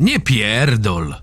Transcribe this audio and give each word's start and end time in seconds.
Nie 0.00 0.20
pierdol. 0.20 1.14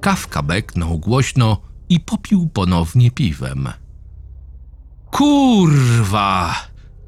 Kawka 0.00 0.42
beknął 0.42 0.98
głośno 0.98 1.60
i 1.88 2.00
popił 2.00 2.48
ponownie 2.48 3.10
piwem. 3.10 3.68
Kurwa! 5.10 6.54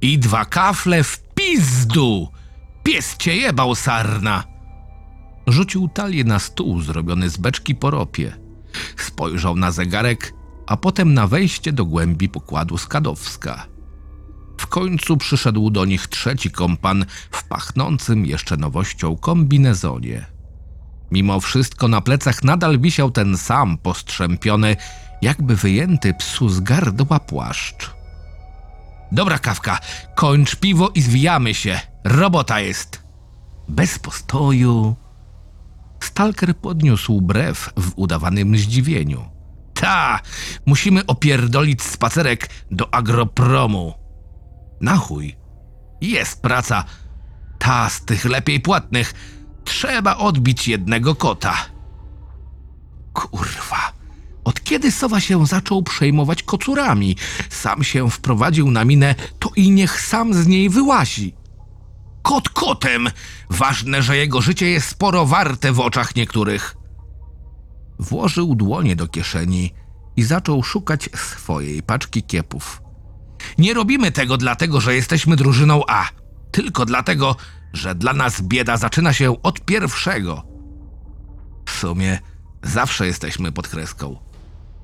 I 0.00 0.18
dwa 0.18 0.44
kafle 0.44 1.04
w 1.04 1.22
pizdu! 1.34 2.28
Pies 2.82 3.16
cię 3.16 3.36
jebał, 3.36 3.74
sarna! 3.74 4.44
Rzucił 5.46 5.88
talię 5.88 6.24
na 6.24 6.38
stół 6.38 6.80
zrobiony 6.80 7.30
z 7.30 7.36
beczki 7.36 7.74
po 7.74 7.90
ropie. 7.90 8.36
Spojrzał 8.96 9.56
na 9.56 9.70
zegarek, 9.70 10.34
a 10.66 10.76
potem 10.76 11.14
na 11.14 11.26
wejście 11.26 11.72
do 11.72 11.84
głębi 11.84 12.28
pokładu 12.28 12.78
Skadowska. 12.78 13.66
W 14.58 14.66
końcu 14.66 15.16
przyszedł 15.16 15.70
do 15.70 15.84
nich 15.84 16.06
trzeci 16.06 16.50
kompan 16.50 17.04
w 17.30 17.44
pachnącym 17.44 18.26
jeszcze 18.26 18.56
nowością 18.56 19.16
kombinezonie. 19.16 20.39
Mimo 21.10 21.40
wszystko 21.40 21.88
na 21.88 22.00
plecach 22.00 22.44
nadal 22.44 22.78
wisiał 22.78 23.10
ten 23.10 23.36
sam 23.36 23.78
postrzępiony, 23.78 24.76
jakby 25.22 25.56
wyjęty 25.56 26.14
psu 26.14 26.48
z 26.48 26.60
gardła 26.60 27.20
płaszcz. 27.20 27.90
Dobra, 29.12 29.38
kawka, 29.38 29.78
kończ 30.14 30.56
piwo 30.56 30.90
i 30.94 31.02
zwijamy 31.02 31.54
się. 31.54 31.80
Robota 32.04 32.60
jest. 32.60 33.02
Bez 33.68 33.98
postoju. 33.98 34.96
Stalker 36.00 36.56
podniósł 36.56 37.20
brew 37.20 37.70
w 37.76 37.92
udawanym 37.96 38.56
zdziwieniu. 38.56 39.28
Ta, 39.74 40.20
musimy 40.66 41.06
opierdolić 41.06 41.82
spacerek 41.82 42.50
do 42.70 42.94
agropromu. 42.94 43.94
Na 44.80 44.96
chuj. 44.96 45.36
Jest 46.00 46.42
praca. 46.42 46.84
Ta 47.58 47.88
z 47.88 48.04
tych 48.04 48.24
lepiej 48.24 48.60
płatnych. 48.60 49.14
Trzeba 49.64 50.16
odbić 50.16 50.68
jednego 50.68 51.14
kota. 51.14 51.54
Kurwa. 53.12 53.92
Od 54.44 54.64
kiedy 54.64 54.92
Sowa 54.92 55.20
się 55.20 55.46
zaczął 55.46 55.82
przejmować 55.82 56.42
kocurami? 56.42 57.16
Sam 57.50 57.84
się 57.84 58.10
wprowadził 58.10 58.70
na 58.70 58.84
minę, 58.84 59.14
to 59.38 59.50
i 59.56 59.70
niech 59.70 60.00
sam 60.00 60.34
z 60.34 60.46
niej 60.46 60.70
wyłazi. 60.70 61.34
Kot 62.22 62.48
kotem! 62.48 63.08
Ważne, 63.50 64.02
że 64.02 64.16
jego 64.16 64.40
życie 64.40 64.70
jest 64.70 64.88
sporo 64.88 65.26
warte 65.26 65.72
w 65.72 65.80
oczach 65.80 66.16
niektórych. 66.16 66.76
Włożył 67.98 68.54
dłonie 68.54 68.96
do 68.96 69.08
kieszeni 69.08 69.70
i 70.16 70.22
zaczął 70.22 70.62
szukać 70.62 71.08
swojej 71.14 71.82
paczki 71.82 72.22
kiepów. 72.22 72.82
Nie 73.58 73.74
robimy 73.74 74.12
tego 74.12 74.36
dlatego, 74.36 74.80
że 74.80 74.94
jesteśmy 74.94 75.36
drużyną 75.36 75.82
A, 75.88 76.08
tylko 76.50 76.86
dlatego, 76.86 77.36
że 77.72 77.94
dla 77.94 78.12
nas 78.12 78.42
bieda 78.42 78.76
zaczyna 78.76 79.12
się 79.12 79.42
od 79.42 79.60
pierwszego. 79.60 80.42
W 81.66 81.70
sumie 81.70 82.18
zawsze 82.62 83.06
jesteśmy 83.06 83.52
pod 83.52 83.68
kreską. 83.68 84.16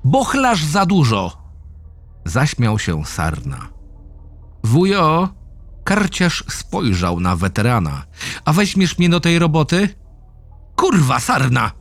Bochlasz 0.03 0.63
za 0.65 0.85
dużo! 0.85 1.37
Zaśmiał 2.25 2.79
się 2.79 3.05
Sarna. 3.05 3.69
Wujo, 4.63 5.29
karciarz 5.83 6.43
spojrzał 6.49 7.19
na 7.19 7.35
weterana. 7.35 8.03
A 8.45 8.53
weźmiesz 8.53 8.97
mnie 8.97 9.09
do 9.09 9.19
tej 9.19 9.39
roboty? 9.39 9.89
Kurwa, 10.75 11.19
Sarna! 11.19 11.71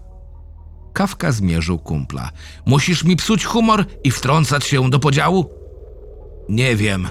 Kawka 0.92 1.32
zmierzył 1.32 1.78
kumpla. 1.78 2.30
Musisz 2.66 3.04
mi 3.04 3.16
psuć 3.16 3.44
humor 3.44 3.84
i 4.04 4.10
wtrącać 4.10 4.64
się 4.64 4.90
do 4.90 4.98
podziału? 4.98 5.50
Nie 6.48 6.76
wiem. 6.76 7.08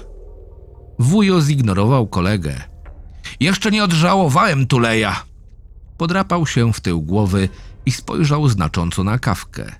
Wujo 0.98 1.40
zignorował 1.40 2.06
kolegę. 2.06 2.75
Jeszcze 3.40 3.70
nie 3.70 3.84
odżałowałem 3.84 4.66
Tuleja. 4.66 5.24
Podrapał 5.98 6.46
się 6.46 6.72
w 6.72 6.80
tył 6.80 7.02
głowy 7.02 7.48
i 7.86 7.92
spojrzał 7.92 8.48
znacząco 8.48 9.04
na 9.04 9.18
kawkę. 9.18 9.72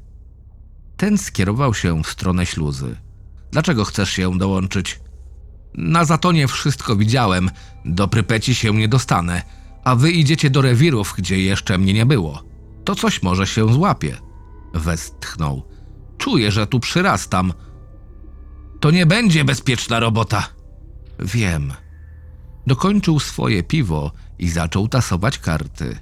Ten 0.97 1.19
skierował 1.19 1.75
się 1.75 2.03
w 2.03 2.09
stronę 2.09 2.47
śluzy. 2.47 2.97
Dlaczego 3.53 3.85
chcesz 3.85 4.11
się 4.11 4.39
dołączyć? 4.39 5.01
Na 5.75 6.05
Zatonie 6.05 6.49
wszystko 6.49 6.97
widziałem. 6.97 7.51
Do 7.85 8.09
Prypeci 8.09 8.55
się 8.55 8.75
nie 8.75 8.89
dostanę. 8.89 9.43
A 9.85 9.97
wy 9.97 10.11
idziecie 10.11 10.51
do 10.51 10.63
rewirów, 10.63 11.15
gdzie 11.19 11.43
jeszcze 11.43 11.79
mnie 11.79 11.93
nie 11.93 12.07
było. 12.07 12.43
To 12.85 12.95
coś 12.95 13.23
może 13.23 13.47
się 13.47 13.73
złapie. 13.75 14.17
Westchnął. 14.75 15.63
Czuję, 16.19 16.53
że 16.53 16.67
tu 16.67 16.81
przyrastam. 16.81 17.53
To 18.81 18.91
nie 18.91 19.07
będzie 19.07 19.45
bezpieczna 19.45 20.01
robota. 20.01 20.49
Wiem. 21.19 21.73
Dokończył 22.67 23.21
swoje 23.21 23.63
piwo 23.63 24.13
i 24.39 24.49
zaczął 24.49 24.89
tasować 24.89 25.39
karty. 25.39 25.99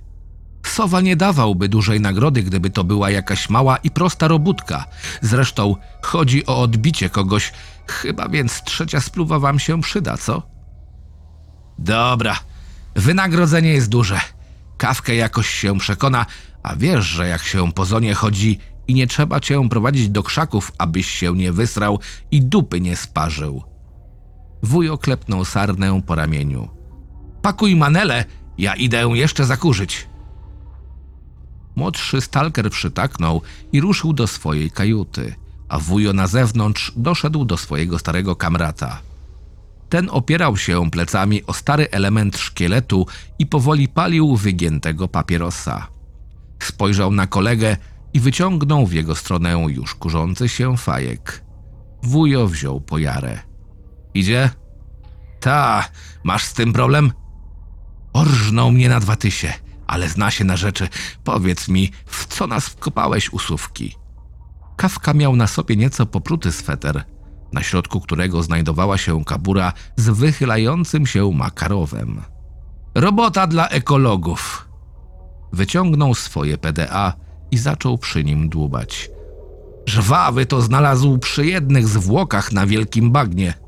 Sowa 0.66 1.00
nie 1.00 1.16
dawałby 1.16 1.69
dużej 1.69 2.00
nagrody, 2.00 2.42
gdyby 2.42 2.70
to 2.70 2.84
była 2.84 3.10
jakaś 3.10 3.50
mała 3.50 3.76
i 3.76 3.91
prosta 3.91 4.28
robótka. 4.28 4.84
Zresztą 5.22 5.76
chodzi 6.03 6.47
o 6.47 6.60
odbicie 6.60 7.10
kogoś, 7.10 7.53
chyba 7.88 8.28
więc 8.28 8.62
trzecia 8.62 9.00
spluwa 9.00 9.38
wam 9.38 9.58
się 9.58 9.80
przyda, 9.80 10.16
co? 10.16 10.42
Dobra, 11.78 12.38
wynagrodzenie 12.94 13.69
jest 13.69 13.88
duże. 13.88 14.20
Kawkę 14.76 15.14
jakoś 15.14 15.48
się 15.48 15.78
przekona, 15.78 16.26
a 16.62 16.76
wiesz, 16.76 17.04
że 17.04 17.28
jak 17.28 17.42
się 17.42 17.72
po 17.72 17.84
zonie 17.84 18.14
chodzi 18.14 18.58
i 18.88 18.94
nie 18.94 19.06
trzeba 19.06 19.41
cię 19.41 19.69
prowadzić 19.69 20.08
do 20.08 20.22
krzaków, 20.22 20.72
abyś 20.78 21.06
się 21.06 21.36
nie 21.36 21.53
wysrał 21.53 22.00
i 22.30 22.42
dupy 22.42 22.80
nie 22.80 22.97
sparzył. 22.97 23.73
Wujo 24.64 24.98
klepnął 24.98 25.44
sarnę 25.44 26.02
po 26.06 26.14
ramieniu. 26.14 26.69
Pakuj 27.42 27.76
manele, 27.76 28.25
ja 28.58 28.75
idę 28.75 29.10
jeszcze 29.14 29.44
zakurzyć. 29.44 30.08
Młodszy 31.76 32.20
stalker 32.20 32.70
przytaknął 32.70 33.42
i 33.72 33.80
ruszył 33.80 34.12
do 34.12 34.26
swojej 34.26 34.70
kajuty, 34.70 35.34
a 35.69 35.78
wujo 35.78 36.12
na 36.12 36.26
zewnątrz 36.26 36.92
doszedł 36.97 37.44
do 37.44 37.56
swojego 37.56 37.98
starego 37.98 38.36
kamrata. 38.36 39.00
Ten 39.88 40.08
opierał 40.10 40.56
się 40.56 40.91
plecami 40.91 41.47
o 41.47 41.53
stary 41.53 41.91
element 41.91 42.38
szkieletu 42.38 43.06
i 43.38 43.47
powoli 43.47 43.88
palił 43.88 44.36
wygiętego 44.36 45.08
papierosa. 45.08 45.86
Spojrzał 46.62 47.12
na 47.12 47.26
kolegę 47.26 47.76
i 48.14 48.20
wyciągnął 48.20 48.86
w 48.86 48.92
jego 48.92 49.14
stronę 49.14 49.66
już 49.69 49.94
kurzący 49.94 50.48
się 50.48 50.76
fajek. 50.76 51.44
Wujo 52.03 52.47
wziął 52.47 52.80
pojarę. 52.80 53.53
Idzie? 54.14 54.50
Ta, 55.41 55.84
masz 56.25 56.44
z 56.44 56.52
tym 56.52 56.72
problem? 56.72 57.12
Orżnął 58.12 58.72
mnie 58.72 58.88
na 58.88 59.00
dwa 59.00 59.16
tysie, 59.16 59.52
ale 59.86 60.08
zna 60.08 60.30
się 60.30 60.44
na 60.44 60.56
rzeczy. 60.56 60.88
Powiedz 61.25 61.69
mi, 61.69 61.91
w 62.06 62.26
co 62.26 62.47
nas 62.47 62.69
wkopałeś 62.69 63.32
usówki? 63.32 63.97
Kawka 64.76 65.14
miał 65.14 65.36
na 65.36 65.47
sobie 65.47 65.76
nieco 65.76 66.06
popruty 66.06 66.53
sweter, 66.53 67.04
na 67.53 67.62
środku 67.62 68.00
którego 68.00 68.42
znajdowała 68.42 68.98
się 68.98 69.24
kabura 69.24 69.72
z 69.97 70.08
wychylającym 70.08 71.06
się 71.06 71.32
makarowem. 71.32 72.22
Robota 72.94 73.47
dla 73.47 73.69
ekologów. 73.69 74.69
Wyciągnął 75.53 76.14
swoje 76.14 76.58
PDA 76.58 77.12
i 77.50 77.58
zaczął 77.58 77.98
przy 77.98 78.24
nim 78.24 78.48
dłubać. 78.48 79.10
Żwawy 79.86 80.47
to 80.47 80.62
znalazł 80.62 81.19
przy 81.19 81.47
jednych 81.47 81.88
zwłokach 81.88 82.53
na 82.53 82.66
wielkim 82.66 83.10
bagnie. 83.10 83.63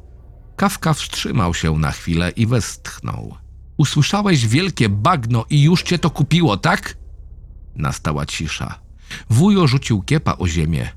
Kawka 0.57 0.95
wstrzymał 0.95 1.55
się 1.55 1.79
na 1.79 1.91
chwilę 1.91 2.31
i 2.31 2.47
westchnął. 2.47 3.37
Usłyszałeś 3.77 4.47
wielkie 4.47 4.89
bagno 4.89 5.45
i 5.51 5.63
już 5.63 5.83
cię 5.83 5.99
to 5.99 6.11
kupiło, 6.11 6.57
tak? 6.57 6.97
Nastała 7.77 8.27
cisza. 8.27 8.79
Wujo 9.31 9.67
rzucił 9.67 10.03
kiepa 10.03 10.37
o 10.39 10.49
ziemię. 10.49 10.89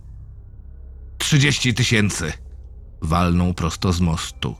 Trzydzieści 1.17 1.73
tysięcy. 1.73 2.33
Walnął 3.01 3.53
prosto 3.53 3.93
z 3.93 4.01
mostu. 4.01 4.55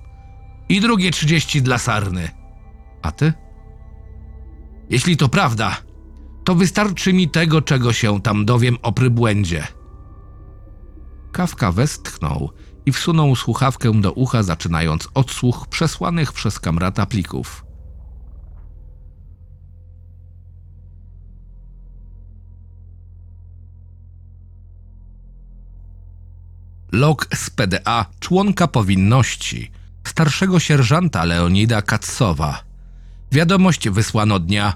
I 0.70 0.82
drugie 0.82 1.12
trzydzieści 1.12 1.62
dla 1.62 1.78
sarny. 1.78 2.30
A 3.02 3.12
ty? 3.12 3.34
Jeśli 4.90 5.18
to 5.18 5.30
prawda, 5.30 5.78
to 6.44 6.56
wystarczy 6.56 7.14
mi 7.14 7.30
tego, 7.30 7.62
czego 7.62 7.94
się 7.94 8.22
tam 8.22 8.46
dowiem 8.46 8.78
o 8.82 8.92
prybłędzie. 8.92 9.68
Kawka 11.32 11.72
westchnął 11.72 12.52
i 12.90 12.92
wsunął 12.92 13.36
słuchawkę 13.36 14.02
do 14.02 14.12
ucha, 14.12 14.44
zaczynając 14.44 15.08
odsłuch 15.14 15.68
przesłanych 15.68 16.34
przez 16.34 16.60
kamrata 16.60 17.06
plików. 17.06 17.66
Log 26.92 27.28
z 27.36 27.50
PDA 27.50 28.06
członka 28.20 28.68
powinności 28.68 29.72
starszego 30.08 30.60
sierżanta 30.60 31.26
Leonida 31.26 31.82
Katsowa. 31.82 32.64
Wiadomość 33.32 33.90
wysłano 33.90 34.40
dnia 34.40 34.74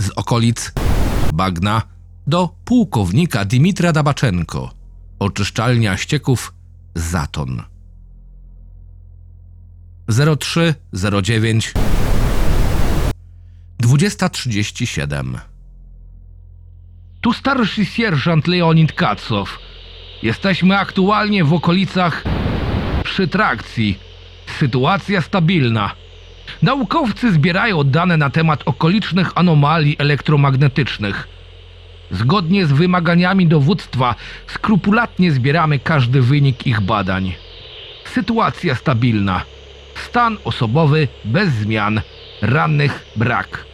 z 0.00 0.10
okolic 0.10 0.72
Bagna 1.34 1.82
do 2.26 2.54
pułkownika 2.64 3.44
Dimitra 3.44 3.92
Dabaczenko, 3.92 4.70
oczyszczalnia 5.18 5.96
ścieków 5.96 6.54
Zaton. 6.94 7.62
0309 10.08 11.72
2037 13.78 15.38
Tu 17.20 17.32
starszy 17.32 17.84
sierżant 17.84 18.46
Leonid 18.46 18.92
Kacow. 18.92 19.58
Jesteśmy 20.22 20.78
aktualnie 20.78 21.44
w 21.44 21.52
okolicach 21.52 22.24
przy 23.04 23.28
trakcji. 23.28 23.98
Sytuacja 24.58 25.22
stabilna. 25.22 25.90
Naukowcy 26.62 27.32
zbierają 27.32 27.84
dane 27.84 28.16
na 28.16 28.30
temat 28.30 28.62
okolicznych 28.66 29.30
anomalii 29.34 29.96
elektromagnetycznych. 29.98 31.28
Zgodnie 32.12 32.66
z 32.66 32.72
wymaganiami 32.72 33.46
dowództwa 33.46 34.14
skrupulatnie 34.46 35.32
zbieramy 35.32 35.78
każdy 35.78 36.22
wynik 36.22 36.66
ich 36.66 36.80
badań. 36.80 37.34
Sytuacja 38.04 38.74
stabilna. 38.74 39.44
Stan 39.94 40.36
osobowy 40.44 41.08
bez 41.24 41.52
zmian. 41.52 42.00
Rannych 42.42 43.06
brak. 43.16 43.64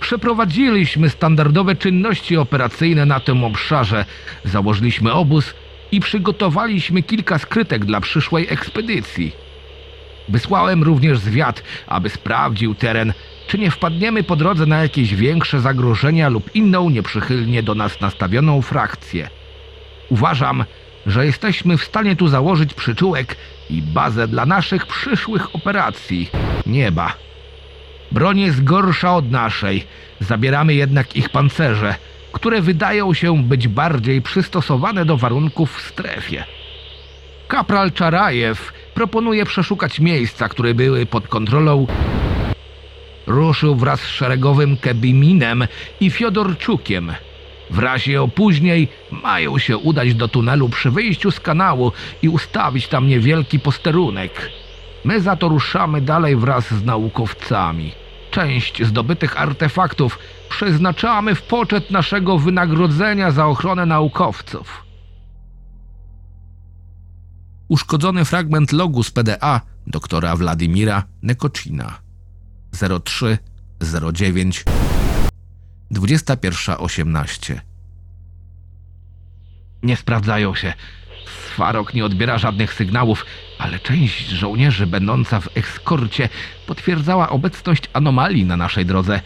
Przeprowadziliśmy 0.00 1.10
standardowe 1.10 1.76
czynności 1.76 2.36
operacyjne 2.36 3.06
na 3.06 3.20
tym 3.20 3.44
obszarze, 3.44 4.04
założyliśmy 4.44 5.12
obóz 5.12 5.54
i 5.92 6.00
przygotowaliśmy 6.00 7.02
kilka 7.02 7.38
skrytek 7.38 7.84
dla 7.84 8.00
przyszłej 8.00 8.46
ekspedycji. 8.50 9.32
Wysłałem 10.28 10.82
również 10.82 11.18
zwiad, 11.18 11.62
aby 11.86 12.08
sprawdził 12.08 12.74
teren, 12.74 13.12
czy 13.48 13.58
nie 13.58 13.70
wpadniemy 13.70 14.22
po 14.22 14.36
drodze 14.36 14.66
na 14.66 14.82
jakieś 14.82 15.14
większe 15.14 15.60
zagrożenia 15.60 16.28
lub 16.28 16.54
inną 16.54 16.90
nieprzychylnie 16.90 17.62
do 17.62 17.74
nas 17.74 18.00
nastawioną 18.00 18.62
frakcję. 18.62 19.30
Uważam, 20.08 20.64
że 21.06 21.26
jesteśmy 21.26 21.76
w 21.76 21.84
stanie 21.84 22.16
tu 22.16 22.28
założyć 22.28 22.74
przyczółek 22.74 23.36
i 23.70 23.82
bazę 23.82 24.28
dla 24.28 24.46
naszych 24.46 24.86
przyszłych 24.86 25.54
operacji. 25.54 26.30
Nieba. 26.66 27.14
Broń 28.12 28.40
jest 28.40 28.64
gorsza 28.64 29.16
od 29.16 29.30
naszej. 29.30 29.86
Zabieramy 30.20 30.74
jednak 30.74 31.16
ich 31.16 31.28
pancerze, 31.28 31.94
które 32.32 32.60
wydają 32.60 33.14
się 33.14 33.42
być 33.42 33.68
bardziej 33.68 34.22
przystosowane 34.22 35.04
do 35.04 35.16
warunków 35.16 35.76
w 35.76 35.88
strefie. 35.88 36.44
Kapral 37.48 37.92
Czarajew 37.92 38.72
proponuje 38.94 39.44
przeszukać 39.44 40.00
miejsca, 40.00 40.48
które 40.48 40.74
były 40.74 41.06
pod 41.06 41.28
kontrolą. 41.28 41.86
Ruszył 43.28 43.76
wraz 43.76 44.00
z 44.00 44.08
szeregowym 44.08 44.76
Kebiminem 44.76 45.66
i 46.00 46.10
Fiodorczukiem. 46.10 47.12
W 47.70 47.78
razie 47.78 48.22
opóźnień 48.22 48.88
mają 49.22 49.58
się 49.58 49.76
udać 49.76 50.14
do 50.14 50.28
tunelu 50.28 50.68
przy 50.68 50.90
wyjściu 50.90 51.30
z 51.30 51.40
kanału 51.40 51.92
i 52.22 52.28
ustawić 52.28 52.88
tam 52.88 53.06
niewielki 53.06 53.60
posterunek. 53.60 54.50
My 55.04 55.20
za 55.20 55.36
to 55.36 55.48
ruszamy 55.48 56.00
dalej 56.00 56.36
wraz 56.36 56.70
z 56.70 56.84
naukowcami. 56.84 57.92
Część 58.30 58.82
zdobytych 58.84 59.40
artefaktów 59.40 60.18
przeznaczamy 60.48 61.34
w 61.34 61.42
poczet 61.42 61.90
naszego 61.90 62.38
wynagrodzenia 62.38 63.30
za 63.30 63.46
ochronę 63.46 63.86
naukowców. 63.86 64.84
Uszkodzony 67.68 68.24
fragment 68.24 68.72
logu 68.72 69.02
z 69.02 69.10
PDA 69.10 69.60
doktora 69.86 70.36
Władimira 70.36 71.02
Nekoczina 71.22 72.07
03 73.04 73.38
09 74.12 74.64
21.18 75.90 77.60
Nie 79.82 79.96
sprawdzają 79.96 80.54
się. 80.54 80.74
Swarok 81.46 81.94
nie 81.94 82.04
odbiera 82.04 82.38
żadnych 82.38 82.74
sygnałów, 82.74 83.26
ale 83.58 83.78
część 83.78 84.28
żołnierzy 84.28 84.86
będąca 84.86 85.40
w 85.40 85.48
ekskorcie 85.56 86.28
potwierdzała 86.66 87.28
obecność 87.28 87.82
anomalii 87.92 88.44
na 88.44 88.56
naszej 88.56 88.86
drodze. 88.86 89.20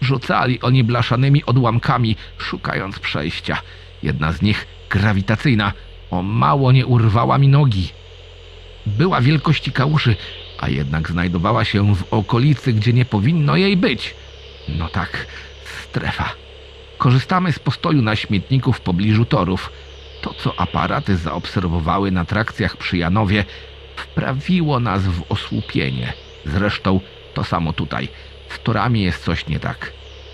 Rzucali 0.00 0.60
oni 0.60 0.84
blaszanymi 0.84 1.44
odłamkami, 1.44 2.16
szukając 2.38 2.98
przejścia. 2.98 3.58
Jedna 4.02 4.32
z 4.32 4.42
nich, 4.42 4.66
grawitacyjna, 4.90 5.72
o 6.10 6.22
mało 6.22 6.72
nie 6.72 6.86
urwała 6.86 7.38
mi 7.38 7.48
nogi. 7.48 7.88
Była 8.86 9.20
wielkości 9.20 9.72
kałuży, 9.72 10.16
a 10.58 10.68
jednak 10.68 11.10
znajdowała 11.10 11.64
się 11.64 11.94
w 11.94 12.04
okolicy, 12.10 12.72
gdzie 12.72 12.92
nie 12.92 13.04
powinno 13.04 13.56
jej 13.56 13.76
być. 13.76 14.14
No 14.68 14.88
tak, 14.88 15.26
strefa. 15.88 16.34
Korzystamy 16.98 17.52
z 17.52 17.58
postoju 17.58 18.02
na 18.02 18.16
śmietniku 18.16 18.72
w 18.72 18.80
pobliżu 18.80 19.24
torów. 19.24 19.72
To, 20.22 20.34
co 20.34 20.60
aparaty 20.60 21.16
zaobserwowały 21.16 22.10
na 22.10 22.24
trakcjach 22.24 22.76
przy 22.76 22.98
Janowie, 22.98 23.44
wprawiło 23.96 24.80
nas 24.80 25.02
w 25.02 25.22
osłupienie. 25.28 26.12
Zresztą 26.46 27.00
to 27.34 27.44
samo 27.44 27.72
tutaj. 27.72 28.08
Z 28.48 28.62
torami 28.62 29.02
jest 29.02 29.24
coś 29.24 29.46
nie 29.46 29.60
tak. 29.60 29.92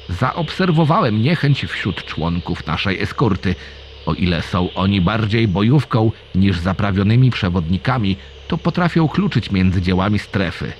Zaobserwowałem 0.09 1.23
niechęć 1.23 1.65
wśród 1.65 2.05
członków 2.05 2.67
naszej 2.67 3.03
eskorty. 3.03 3.55
O 4.06 4.15
ile 4.15 4.43
są 4.43 4.69
oni 4.75 5.00
bardziej 5.00 5.49
bojówką 5.49 6.12
niż 6.35 6.59
zaprawionymi 6.59 7.31
przewodnikami, 7.31 8.17
to 8.49 8.58
potrafią 8.58 9.08
kluczyć 9.08 9.50
między 9.50 9.82
dziełami 9.82 10.19
strefy. 10.19 10.73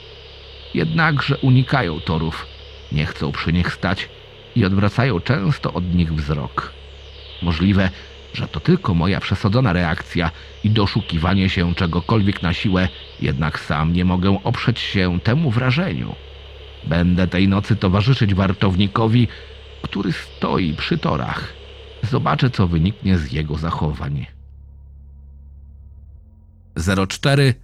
Jednakże 0.75 1.37
unikają 1.37 2.01
torów, 2.01 2.47
nie 2.93 3.07
chcą 3.07 3.33
przy 3.33 3.53
nich 3.53 3.73
stać 3.73 4.09
i 4.57 4.65
odwracają 4.65 5.21
często 5.21 5.73
od 5.73 5.95
nich 5.95 6.15
wzrok. 6.15 6.73
Możliwe, 7.43 7.91
że 8.33 8.49
to 8.49 8.61
tylko 8.61 8.95
moja 8.95 9.21
przesadzona 9.21 9.73
reakcja 9.73 10.31
i 10.65 10.71
doszukiwanie 10.71 11.49
się 11.49 11.75
czegokolwiek 11.75 12.43
na 12.43 12.53
siłę, 12.53 12.89
jednak 13.21 13.61
sam 13.61 13.93
nie 13.93 14.05
mogę 14.05 14.39
oprzeć 14.45 14.81
się 14.81 15.21
temu 15.21 15.51
wrażeniu. 15.51 16.15
Będę 16.85 17.27
tej 17.27 17.49
nocy 17.49 17.77
towarzyszyć 17.77 18.35
wartownikowi, 18.35 19.29
który 19.83 20.13
stoi 20.13 20.75
przy 20.75 20.99
torach. 20.99 21.53
Zobaczę, 22.03 22.51
co 22.51 22.67
wyniknie 22.67 23.19
z 23.19 23.33
jego 23.33 23.55
zachowań. 23.55 24.34
04 27.09 27.55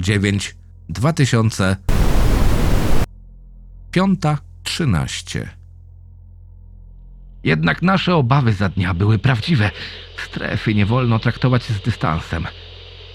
09 0.00 0.56
2000 0.88 1.76
5.13 3.92 5.46
Jednak 7.44 7.82
nasze 7.82 8.14
obawy 8.14 8.52
za 8.52 8.68
dnia 8.68 8.94
były 8.94 9.18
prawdziwe. 9.18 9.70
Strefy 10.16 10.74
nie 10.74 10.86
wolno 10.86 11.18
traktować 11.18 11.62
z 11.62 11.80
dystansem. 11.80 12.46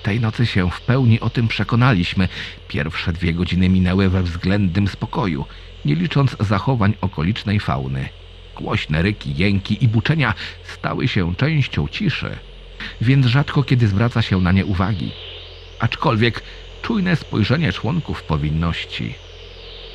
Tej 0.03 0.19
nocy 0.19 0.45
się 0.45 0.71
w 0.71 0.81
pełni 0.81 1.19
o 1.19 1.29
tym 1.29 1.47
przekonaliśmy. 1.47 2.27
Pierwsze 2.67 3.13
dwie 3.13 3.33
godziny 3.33 3.69
minęły 3.69 4.09
we 4.09 4.23
względnym 4.23 4.87
spokoju, 4.87 5.45
nie 5.85 5.95
licząc 5.95 6.35
zachowań 6.39 6.93
okolicznej 7.01 7.59
fauny. 7.59 8.09
Głośne 8.55 9.01
ryki, 9.01 9.35
jęki 9.35 9.83
i 9.83 9.87
buczenia 9.87 10.33
stały 10.63 11.07
się 11.07 11.35
częścią 11.35 11.87
ciszy, 11.87 12.37
więc 13.01 13.25
rzadko 13.25 13.63
kiedy 13.63 13.87
zwraca 13.87 14.21
się 14.21 14.41
na 14.41 14.51
nie 14.51 14.65
uwagi. 14.65 15.11
Aczkolwiek 15.79 16.43
czujne 16.81 17.15
spojrzenie 17.15 17.73
członków 17.73 18.23
powinności. 18.23 19.13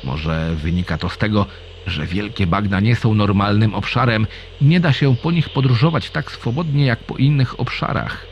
Może 0.03 0.55
wynika 0.55 0.97
to 0.97 1.09
z 1.09 1.17
tego, 1.17 1.45
że 1.87 2.05
wielkie 2.05 2.47
bagna 2.47 2.79
nie 2.79 2.95
są 2.95 3.13
normalnym 3.13 3.73
obszarem 3.73 4.27
i 4.61 4.65
nie 4.65 4.79
da 4.79 4.93
się 4.93 5.15
po 5.15 5.31
nich 5.31 5.49
podróżować 5.49 6.09
tak 6.09 6.31
swobodnie 6.31 6.85
jak 6.85 6.99
po 6.99 7.17
innych 7.17 7.59
obszarach. 7.59 8.25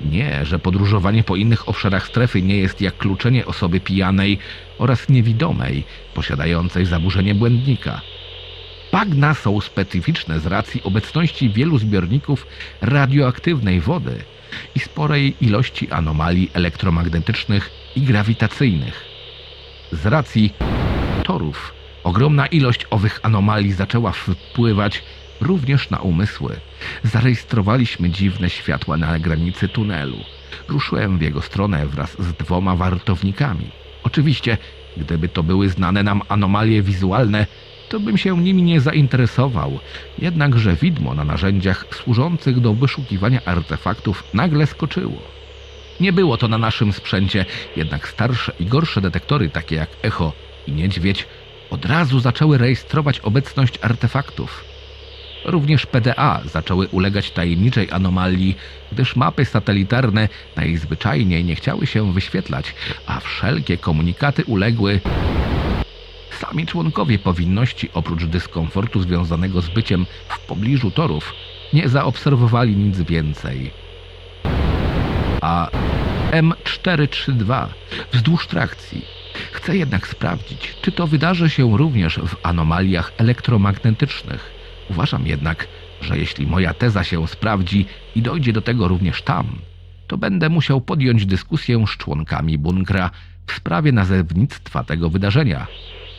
Nie, 0.00 0.44
że 0.46 0.58
podróżowanie 0.58 1.24
po 1.24 1.36
innych 1.36 1.68
obszarach 1.68 2.06
strefy 2.06 2.42
nie 2.42 2.56
jest 2.56 2.80
jak 2.80 2.96
kluczenie 2.96 3.46
osoby 3.46 3.80
pijanej 3.80 4.38
oraz 4.78 5.08
niewidomej, 5.08 5.84
posiadającej 6.14 6.86
zaburzenie 6.86 7.34
błędnika. 7.34 8.00
Bagna 8.92 9.34
są 9.34 9.60
specyficzne 9.60 10.40
z 10.40 10.46
racji 10.46 10.82
obecności 10.82 11.50
wielu 11.50 11.78
zbiorników 11.78 12.46
radioaktywnej 12.80 13.80
wody 13.80 14.24
i 14.74 14.80
sporej 14.80 15.36
ilości 15.40 15.90
anomalii 15.90 16.50
elektromagnetycznych 16.54 17.70
i 17.96 18.00
grawitacyjnych. 18.00 19.04
Z 19.92 20.06
racji 20.06 20.54
torów 21.22 21.74
ogromna 22.04 22.46
ilość 22.46 22.86
owych 22.90 23.20
anomalii 23.22 23.72
zaczęła 23.72 24.12
wpływać 24.12 25.02
również 25.40 25.90
na 25.90 25.98
umysły. 25.98 26.56
Zarejestrowaliśmy 27.04 28.10
dziwne 28.10 28.50
światła 28.50 28.96
na 28.96 29.18
granicy 29.18 29.68
tunelu. 29.68 30.16
Ruszyłem 30.68 31.18
w 31.18 31.22
jego 31.22 31.42
stronę 31.42 31.86
wraz 31.86 32.16
z 32.22 32.32
dwoma 32.32 32.76
wartownikami. 32.76 33.70
Oczywiście, 34.02 34.58
gdyby 34.96 35.28
to 35.28 35.42
były 35.42 35.68
znane 35.68 36.02
nam 36.02 36.22
anomalie 36.28 36.82
wizualne, 36.82 37.46
to 37.90 38.00
bym 38.00 38.18
się 38.18 38.38
nimi 38.38 38.62
nie 38.62 38.80
zainteresował. 38.80 39.78
Jednakże 40.18 40.76
widmo 40.76 41.14
na 41.14 41.24
narzędziach 41.24 41.86
służących 41.94 42.60
do 42.60 42.74
wyszukiwania 42.74 43.40
artefaktów 43.44 44.24
nagle 44.34 44.66
skoczyło. 44.66 45.22
Nie 46.00 46.12
było 46.12 46.36
to 46.36 46.48
na 46.48 46.58
naszym 46.58 46.92
sprzęcie, 46.92 47.44
jednak 47.76 48.08
starsze 48.08 48.52
i 48.60 48.66
gorsze 48.66 49.00
detektory, 49.00 49.50
takie 49.50 49.76
jak 49.76 49.88
Echo 50.02 50.32
i 50.66 50.72
Niedźwiedź, 50.72 51.26
od 51.70 51.84
razu 51.84 52.20
zaczęły 52.20 52.58
rejestrować 52.58 53.20
obecność 53.20 53.78
artefaktów. 53.82 54.64
Również 55.44 55.86
PDA 55.86 56.40
zaczęły 56.44 56.88
ulegać 56.88 57.30
tajemniczej 57.30 57.88
anomalii, 57.90 58.56
gdyż 58.92 59.16
mapy 59.16 59.44
satelitarne 59.44 60.28
najzwyczajniej 60.56 61.44
nie 61.44 61.54
chciały 61.54 61.86
się 61.86 62.12
wyświetlać, 62.12 62.74
a 63.06 63.20
wszelkie 63.20 63.78
komunikaty 63.78 64.44
uległy 64.44 65.00
Sami 66.40 66.66
członkowie 66.66 67.18
powinności, 67.18 67.88
oprócz 67.94 68.24
dyskomfortu 68.24 69.00
związanego 69.00 69.60
z 69.60 69.68
byciem 69.68 70.06
w 70.28 70.46
pobliżu 70.46 70.90
torów, 70.90 71.32
nie 71.72 71.88
zaobserwowali 71.88 72.76
nic 72.76 73.00
więcej. 73.00 73.70
A 75.40 75.70
M432 76.30 77.66
wzdłuż 78.12 78.46
trakcji. 78.46 79.04
Chcę 79.52 79.76
jednak 79.76 80.08
sprawdzić, 80.08 80.76
czy 80.82 80.92
to 80.92 81.06
wydarzy 81.06 81.50
się 81.50 81.76
również 81.76 82.18
w 82.18 82.36
anomaliach 82.42 83.12
elektromagnetycznych. 83.18 84.50
Uważam 84.90 85.26
jednak, 85.26 85.66
że 86.00 86.18
jeśli 86.18 86.46
moja 86.46 86.74
teza 86.74 87.04
się 87.04 87.28
sprawdzi 87.28 87.86
i 88.16 88.22
dojdzie 88.22 88.52
do 88.52 88.60
tego 88.60 88.88
również 88.88 89.22
tam, 89.22 89.58
to 90.06 90.18
będę 90.18 90.48
musiał 90.48 90.80
podjąć 90.80 91.26
dyskusję 91.26 91.84
z 91.86 91.96
członkami 91.96 92.58
bunkra 92.58 93.10
w 93.46 93.52
sprawie 93.52 93.92
nazewnictwa 93.92 94.84
tego 94.84 95.10
wydarzenia. 95.10 95.66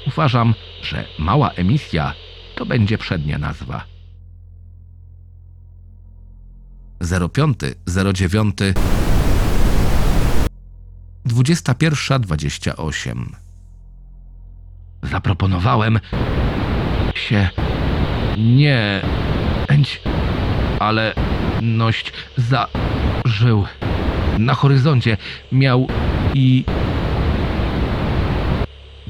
Uważam, 0.08 0.54
że 0.82 1.06
mała 1.20 1.52
emisja 1.52 2.14
to 2.56 2.66
będzie 2.66 2.98
przednia 2.98 3.38
nazwa. 3.38 3.84
05, 7.34 7.60
09, 8.14 8.56
21.28 11.28 13.26
Zaproponowałem 15.04 16.00
się 17.16 17.50
nie 18.38 19.02
chęć, 19.70 20.02
ale 20.80 21.14
ność 21.62 22.14
zażył. 22.38 23.66
Na 24.40 24.54
horyzoncie 24.54 25.18
miał 25.52 25.88
i 26.34 26.66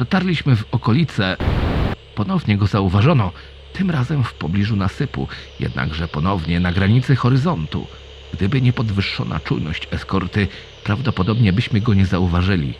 dotarliśmy 0.01 0.55
w 0.55 0.65
okolice. 0.71 1.37
Ponownie 2.15 2.57
go 2.57 2.67
zauważono, 2.67 3.31
tym 3.73 3.91
razem 3.91 4.23
w 4.23 4.33
pobliżu 4.33 4.75
nasypu, 4.75 5.27
jednakże 5.59 6.07
ponownie 6.07 6.59
na 6.59 6.71
granicy 6.71 7.15
horyzontu. 7.15 7.87
Gdyby 8.33 8.61
nie 8.61 8.73
podwyższona 8.73 9.39
czujność 9.39 9.87
eskorty, 9.91 10.47
prawdopodobnie 10.83 11.53
byśmy 11.53 11.81
go 11.81 11.93
nie 11.93 12.05
zauważyli. 12.05 12.73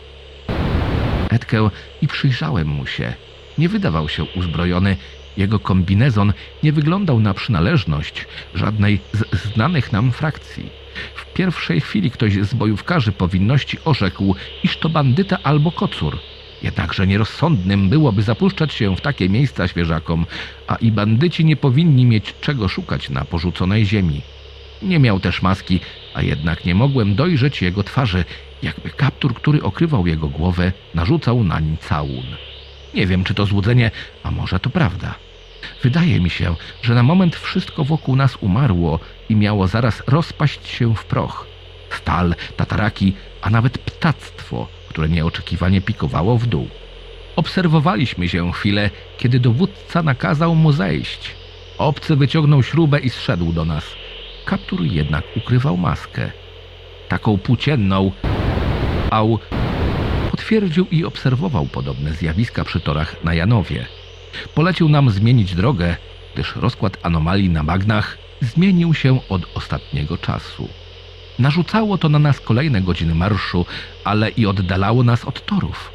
Edkę 1.30 1.70
i 2.02 2.08
przyjrzałem 2.08 2.68
mu 2.68 2.86
się. 2.86 3.14
Nie 3.58 3.68
wydawał 3.68 4.08
się 4.08 4.24
uzbrojony. 4.24 4.96
Jego 5.36 5.58
kombinezon 5.58 6.32
nie 6.62 6.72
wyglądał 6.72 7.20
na 7.20 7.34
przynależność 7.34 8.26
żadnej 8.54 9.00
z 9.12 9.52
znanych 9.54 9.92
nam 9.92 10.12
frakcji. 10.12 10.70
W 11.14 11.32
pierwszej 11.32 11.80
chwili 11.80 12.10
ktoś 12.10 12.32
z 12.34 12.54
bojówkarzy 12.54 13.12
powinności 13.12 13.78
orzekł, 13.84 14.34
iż 14.62 14.76
to 14.76 14.88
bandyta 14.88 15.38
albo 15.42 15.72
kocur. 15.72 16.18
Jednakże 16.62 17.06
nierozsądnym 17.06 17.88
byłoby 17.88 18.22
zapuszczać 18.22 18.72
się 18.72 18.96
w 18.96 19.00
takie 19.00 19.28
miejsca 19.28 19.68
świeżakom, 19.68 20.26
a 20.66 20.76
i 20.76 20.92
bandyci 20.92 21.44
nie 21.44 21.56
powinni 21.56 22.04
mieć 22.04 22.34
czego 22.40 22.68
szukać 22.68 23.10
na 23.10 23.24
porzuconej 23.24 23.86
ziemi. 23.86 24.20
Nie 24.82 24.98
miał 24.98 25.20
też 25.20 25.42
maski, 25.42 25.80
a 26.14 26.22
jednak 26.22 26.64
nie 26.64 26.74
mogłem 26.74 27.14
dojrzeć 27.14 27.62
jego 27.62 27.82
twarzy, 27.82 28.24
jakby 28.62 28.90
kaptur, 28.90 29.34
który 29.34 29.62
okrywał 29.62 30.06
jego 30.06 30.28
głowę, 30.28 30.72
narzucał 30.94 31.44
nań 31.44 31.76
całun. 31.80 32.26
Nie 32.94 33.06
wiem, 33.06 33.24
czy 33.24 33.34
to 33.34 33.46
złudzenie, 33.46 33.90
a 34.22 34.30
może 34.30 34.60
to 34.60 34.70
prawda. 34.70 35.14
Wydaje 35.82 36.20
mi 36.20 36.30
się, 36.30 36.54
że 36.82 36.94
na 36.94 37.02
moment 37.02 37.36
wszystko 37.36 37.84
wokół 37.84 38.16
nas 38.16 38.36
umarło 38.40 38.98
i 39.28 39.36
miało 39.36 39.66
zaraz 39.66 40.02
rozpaść 40.06 40.68
się 40.68 40.94
w 40.94 41.04
proch. 41.04 41.46
Stal, 41.90 42.34
tataraki, 42.56 43.14
a 43.42 43.50
nawet 43.50 43.78
ptactwo, 43.78 44.68
które 44.92 45.08
nieoczekiwanie 45.08 45.80
pikowało 45.80 46.38
w 46.38 46.46
dół. 46.46 46.68
Obserwowaliśmy 47.36 48.28
się 48.28 48.52
chwilę, 48.52 48.90
kiedy 49.18 49.40
dowódca 49.40 50.02
nakazał 50.02 50.54
mu 50.54 50.72
zejść. 50.72 51.34
Obcy 51.78 52.16
wyciągnął 52.16 52.62
śrubę 52.62 53.00
i 53.00 53.10
zszedł 53.10 53.52
do 53.52 53.64
nas. 53.64 53.84
Kaptur 54.44 54.82
jednak 54.82 55.24
ukrywał 55.36 55.76
maskę. 55.76 56.30
Taką 57.08 57.38
płócienną, 57.38 58.12
au 59.10 59.38
potwierdził 60.30 60.86
i 60.90 61.04
obserwował 61.04 61.66
podobne 61.66 62.12
zjawiska 62.12 62.64
przy 62.64 62.80
torach 62.80 63.24
na 63.24 63.34
Janowie. 63.34 63.86
Polecił 64.54 64.88
nam 64.88 65.10
zmienić 65.10 65.54
drogę, 65.54 65.96
gdyż 66.34 66.56
rozkład 66.56 66.98
anomalii 67.02 67.50
na 67.50 67.64
bagnach 67.64 68.18
zmienił 68.40 68.94
się 68.94 69.20
od 69.28 69.42
ostatniego 69.54 70.18
czasu. 70.18 70.68
Narzucało 71.38 71.98
to 71.98 72.08
na 72.08 72.18
nas 72.18 72.40
kolejne 72.40 72.80
godziny 72.80 73.14
marszu, 73.14 73.66
ale 74.04 74.30
i 74.30 74.46
oddalało 74.46 75.02
nas 75.02 75.24
od 75.24 75.46
torów. 75.46 75.92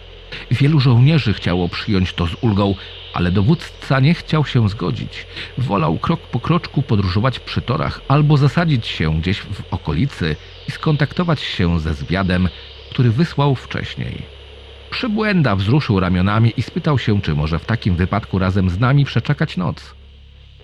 Wielu 0.52 0.80
żołnierzy 0.80 1.34
chciało 1.34 1.70
przyjąć 1.70 2.14
to 2.14 2.28
z 2.28 2.36
ulgą, 2.42 2.76
ale 3.14 3.32
dowódca 3.32 4.00
nie 4.00 4.14
chciał 4.14 4.46
się 4.46 4.70
zgodzić. 4.70 5.26
Wolał 5.58 5.98
krok 5.98 6.20
po 6.20 6.40
kroczku 6.40 6.82
podróżować 6.82 7.40
przy 7.40 7.62
torach 7.62 8.02
albo 8.08 8.38
zasadzić 8.38 8.88
się 8.88 9.22
gdzieś 9.22 9.40
w 9.40 9.64
okolicy 9.72 10.36
i 10.68 10.72
skontaktować 10.72 11.42
się 11.42 11.80
ze 11.80 11.94
zwiadem, 11.94 12.50
który 12.92 13.12
wysłał 13.12 13.56
wcześniej. 13.56 14.22
Przybłęda 14.90 15.56
wzruszył 15.56 16.00
ramionami 16.00 16.54
i 16.58 16.62
spytał 16.62 17.00
się, 17.00 17.22
czy 17.22 17.36
może 17.36 17.60
w 17.60 17.66
takim 17.66 17.96
wypadku 17.96 18.40
razem 18.40 18.70
z 18.70 18.80
nami 18.80 19.06
przeczekać 19.06 19.58
noc. 19.58 19.96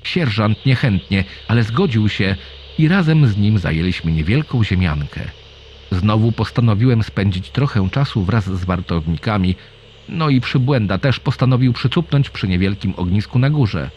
Sierżant 0.04 0.66
niechętnie, 0.66 1.24
ale 1.48 1.64
zgodził 1.64 2.10
się 2.10 2.36
i 2.78 2.88
razem 2.88 3.28
z 3.28 3.38
nim 3.38 3.58
zajęliśmy 3.58 4.12
niewielką 4.12 4.64
ziemiankę. 4.64 5.22
Znowu 5.92 6.32
postanowiłem 6.32 7.04
spędzić 7.04 7.50
trochę 7.50 7.90
czasu 7.90 8.24
wraz 8.24 8.46
z 8.46 8.66
wartownikami, 8.66 9.56
no 10.10 10.30
i 10.30 10.42
przybłęda 10.42 10.98
też 10.98 11.20
postanowił 11.20 11.74
przycupnąć 11.74 12.30
przy 12.30 12.48
niewielkim 12.48 12.94
ognisku 12.98 13.40
na 13.40 13.50
górze. 13.50 13.90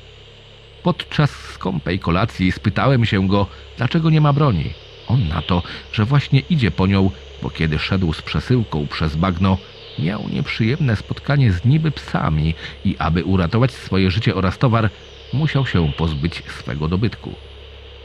Podczas 0.82 1.30
skąpej 1.30 1.98
kolacji 1.98 2.52
spytałem 2.52 3.04
się 3.06 3.28
go, 3.28 3.46
dlaczego 3.76 4.10
nie 4.10 4.20
ma 4.20 4.32
broni. 4.32 4.70
On 5.08 5.28
na 5.28 5.42
to, 5.42 5.62
że 5.92 6.04
właśnie 6.04 6.40
idzie 6.50 6.70
po 6.70 6.86
nią, 6.86 7.10
bo 7.42 7.50
kiedy 7.50 7.78
szedł 7.78 8.12
z 8.12 8.22
przesyłką 8.22 8.86
przez 8.86 9.16
bagno, 9.16 9.58
miał 9.98 10.28
nieprzyjemne 10.28 10.96
spotkanie 10.96 11.52
z 11.52 11.64
niby 11.64 11.90
psami 11.90 12.54
i 12.84 12.96
aby 12.98 13.24
uratować 13.24 13.72
swoje 13.72 14.10
życie 14.10 14.34
oraz 14.34 14.58
towar, 14.58 14.90
musiał 15.32 15.66
się 15.66 15.92
pozbyć 15.92 16.42
swego 16.58 16.88
dobytku. 16.88 17.34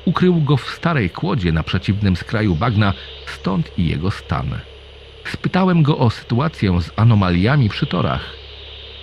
Ukrył 0.05 0.41
go 0.41 0.57
w 0.57 0.69
starej 0.69 1.09
kłodzie 1.09 1.51
na 1.51 1.63
przeciwnym 1.63 2.15
skraju 2.15 2.55
bagna, 2.55 2.93
stąd 3.25 3.79
i 3.79 3.87
jego 3.87 4.11
stan. 4.11 4.59
Spytałem 5.25 5.83
go 5.83 5.97
o 5.97 6.09
sytuację 6.09 6.81
z 6.81 6.91
anomaliami 6.95 7.69
przy 7.69 7.85
torach. 7.85 8.33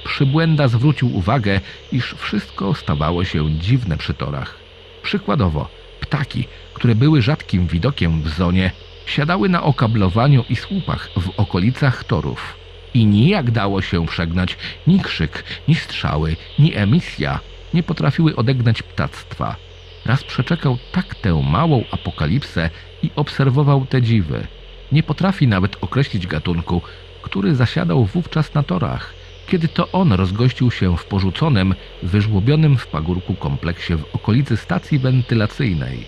Przybłęda 0.04 0.68
zwrócił 0.68 1.16
uwagę, 1.16 1.60
iż 1.92 2.14
wszystko 2.18 2.74
stawało 2.74 3.24
się 3.24 3.50
dziwne 3.50 3.96
przy 3.96 4.14
torach. 4.14 4.54
Przykładowo, 5.02 5.68
ptaki, 6.00 6.44
które 6.74 6.94
były 6.94 7.22
rzadkim 7.22 7.66
widokiem 7.66 8.22
w 8.22 8.28
zonie, 8.28 8.70
siadały 9.06 9.48
na 9.48 9.62
okablowaniu 9.62 10.44
i 10.50 10.56
słupach 10.56 11.10
w 11.16 11.30
okolicach 11.36 12.04
torów. 12.04 12.56
I 12.94 13.06
nijak 13.06 13.50
dało 13.50 13.82
się 13.82 14.06
przegnać 14.06 14.56
ni 14.86 15.00
krzyk, 15.00 15.44
ni 15.68 15.74
strzały, 15.74 16.36
ni 16.58 16.76
emisja 16.76 17.40
nie 17.74 17.82
potrafiły 17.82 18.36
odegnać 18.36 18.82
ptactwa. 18.82 19.67
Raz 20.08 20.24
przeczekał 20.24 20.78
tak 20.92 21.14
tę 21.14 21.42
małą 21.50 21.84
apokalipsę 21.90 22.70
i 23.02 23.10
obserwował 23.16 23.86
te 23.86 24.02
dziwy. 24.02 24.46
Nie 24.92 25.02
potrafi 25.02 25.48
nawet 25.48 25.76
określić 25.80 26.26
gatunku, 26.26 26.82
który 27.22 27.54
zasiadał 27.54 28.04
wówczas 28.04 28.54
na 28.54 28.62
torach, 28.62 29.14
kiedy 29.46 29.68
to 29.68 29.92
on 29.92 30.12
rozgościł 30.12 30.70
się 30.70 30.96
w 30.96 31.04
porzuconym, 31.04 31.74
wyżłobionym 32.02 32.76
w 32.76 32.86
pagórku 32.86 33.34
kompleksie 33.34 33.94
w 33.96 34.14
okolicy 34.14 34.56
stacji 34.56 34.98
wentylacyjnej. 34.98 36.06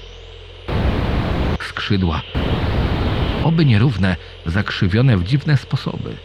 Skrzydła, 1.61 2.23
oby 3.45 3.65
nierówne, 3.65 4.17
zakrzywione 4.47 5.17
w 5.17 5.25
dziwne 5.25 5.57
sposoby. 5.57 6.17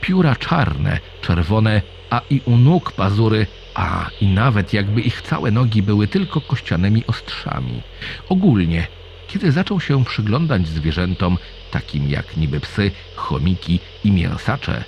Pióra 0.00 0.36
czarne, 0.36 0.98
czerwone, 1.22 1.82
a 2.10 2.20
i 2.30 2.40
u 2.44 2.56
nóg 2.56 2.92
pazury, 2.92 3.46
a 3.76 4.10
i 4.20 4.26
nawet 4.26 4.72
jakby 4.72 5.00
ich 5.00 5.22
całe 5.22 5.50
nogi 5.50 5.82
były 5.82 6.08
tylko 6.08 6.40
kościanymi 6.40 7.04
ostrzami. 7.06 7.82
Ogólnie, 8.28 8.86
kiedy 9.28 9.52
zaczął 9.52 9.80
się 9.80 10.04
przyglądać 10.04 10.68
zwierzętom, 10.68 11.38
takim 11.70 12.10
jak 12.10 12.36
niby 12.36 12.60
psy, 12.60 12.90
chomiki 13.14 13.80
i 14.04 14.10
mięsacze, 14.10 14.84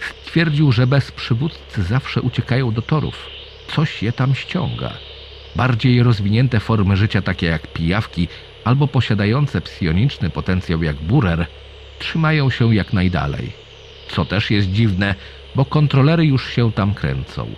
stwierdził, 0.00 0.72
że 0.72 0.86
bez 0.86 1.12
przywódcy 1.12 1.82
zawsze 1.82 2.22
uciekają 2.22 2.72
do 2.72 2.82
torów. 2.82 3.26
Coś 3.68 4.02
je 4.02 4.12
tam 4.12 4.34
ściąga. 4.34 4.92
Bardziej 5.56 6.02
rozwinięte 6.02 6.60
formy 6.60 6.96
życia, 6.96 7.22
takie 7.22 7.46
jak 7.46 7.66
pijawki 7.66 8.28
albo 8.64 8.88
posiadające 8.88 9.60
psioniczny 9.60 10.30
potencjał 10.30 10.82
jak 10.82 10.96
burer, 10.96 11.46
trzymają 11.98 12.50
się 12.50 12.74
jak 12.74 12.92
najdalej. 12.92 13.52
Co 14.08 14.24
też 14.24 14.50
jest 14.50 14.70
dziwne, 14.70 15.14
bo 15.54 15.64
kontrolery 15.64 16.24
już 16.24 16.50
się 16.50 16.72
tam 16.72 16.94
kręcą. 16.94 17.54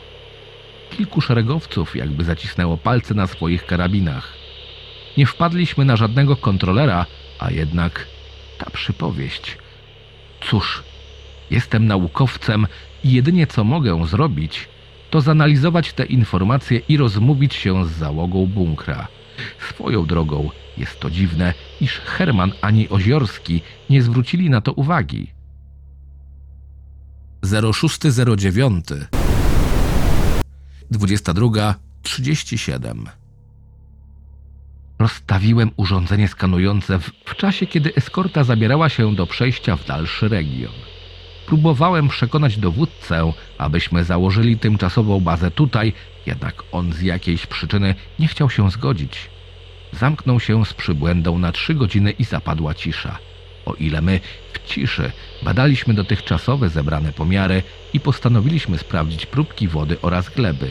Kilku 0.91 1.21
szeregowców 1.21 1.97
jakby 1.97 2.25
zacisnęło 2.25 2.77
palce 2.77 3.15
na 3.15 3.27
swoich 3.27 3.67
karabinach. 3.67 4.33
Nie 5.17 5.27
wpadliśmy 5.27 5.85
na 5.85 5.97
żadnego 5.97 6.37
kontrolera, 6.37 7.07
a 7.39 7.51
jednak 7.51 8.07
ta 8.59 8.71
przypowieść. 8.71 9.59
Cóż, 10.41 10.83
Jestem 11.51 11.87
naukowcem 11.87 12.67
i 13.05 13.13
jedynie 13.13 13.47
co 13.47 13.65
mogę 13.65 14.07
zrobić, 14.07 14.69
to 15.11 15.21
zanalizować 15.21 15.93
te 15.93 16.05
informacje 16.05 16.81
i 16.89 16.97
rozmówić 16.97 17.55
się 17.55 17.87
z 17.87 17.91
załogą 17.91 18.47
bunkra. 18.47 19.09
Swoją 19.69 20.07
drogą 20.07 20.51
jest 20.77 21.01
to 21.01 21.11
dziwne, 21.11 21.55
iż 21.81 21.99
Herman 21.99 22.53
ani 22.61 22.89
Oziorski 22.89 23.63
nie 23.91 24.03
zwrócili 24.03 24.51
na 24.51 24.61
to 24.61 24.73
uwagi. 24.73 25.33
0609 27.73 28.85
22.37 30.93 33.07
Rozstawiłem 34.99 35.71
urządzenie 35.77 36.29
skanujące 36.29 36.99
w, 36.99 37.11
w 37.25 37.37
czasie, 37.37 37.67
kiedy 37.67 37.95
eskorta 37.95 38.45
zabierała 38.45 38.89
się 38.89 39.15
do 39.15 39.27
przejścia 39.27 39.77
w 39.77 39.87
dalszy 39.87 40.29
region. 40.29 40.73
Próbowałem 41.47 42.09
przekonać 42.09 42.59
dowódcę, 42.59 43.33
abyśmy 43.59 44.05
założyli 44.05 44.59
tymczasową 44.59 45.21
bazę 45.21 45.51
tutaj, 45.51 45.93
jednak 46.27 46.63
on 46.73 46.93
z 46.93 47.03
jakiejś 47.03 47.47
przyczyny 47.47 47.95
nie 48.19 48.29
chciał 48.29 48.51
się 48.51 48.71
zgodzić. 48.71 49.31
Zamknął 49.93 50.41
się 50.41 50.67
z 50.67 50.75
przybłędą 50.75 51.39
na 51.39 51.53
trzy 51.53 51.75
godziny 51.75 52.11
i 52.11 52.25
zapadła 52.25 52.75
cisza. 52.75 53.19
O 53.67 53.75
ile 53.75 54.03
my 54.03 54.21
ciszy 54.71 55.11
badaliśmy 55.43 55.95
dotychczasowe 55.95 56.69
zebrane 56.69 57.13
pomiary 57.13 57.63
i 57.93 58.01
postanowiliśmy 58.01 58.79
sprawdzić 58.79 59.27
próbki 59.27 59.69
wody 59.69 59.97
oraz 60.03 60.29
gleby. 60.29 60.69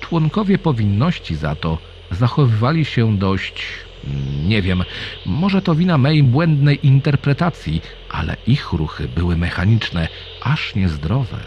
Członkowie 0.00 0.58
powinności 0.58 1.34
za 1.36 1.54
to 1.54 1.78
zachowywali 2.10 2.84
się 2.84 3.18
dość. 3.18 3.64
mm, 4.04 4.48
Nie 4.48 4.62
wiem, 4.62 4.84
może 5.26 5.62
to 5.62 5.74
wina 5.74 5.98
mej 5.98 6.22
błędnej 6.22 6.86
interpretacji, 6.86 7.82
ale 8.10 8.36
ich 8.46 8.72
ruchy 8.72 9.08
były 9.08 9.36
mechaniczne, 9.36 10.08
aż 10.42 10.74
niezdrowe. 10.74 11.38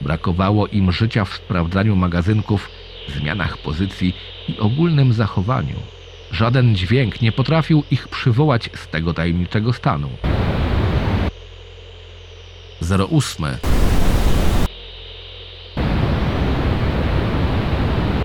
Brakowało 0.00 0.66
im 0.66 0.92
życia 0.92 1.24
w 1.24 1.34
sprawdzaniu 1.34 1.96
magazynków, 1.96 2.70
zmianach 3.08 3.58
pozycji 3.58 4.14
i 4.48 4.58
ogólnym 4.58 5.12
zachowaniu. 5.12 5.76
Żaden 6.32 6.76
dźwięk 6.76 7.20
nie 7.20 7.32
potrafił 7.32 7.82
ich 7.90 8.08
przywołać 8.08 8.70
z 8.74 8.88
tego 8.88 9.14
tajemniczego 9.14 9.72
stanu. 9.72 10.08
08 12.82 13.46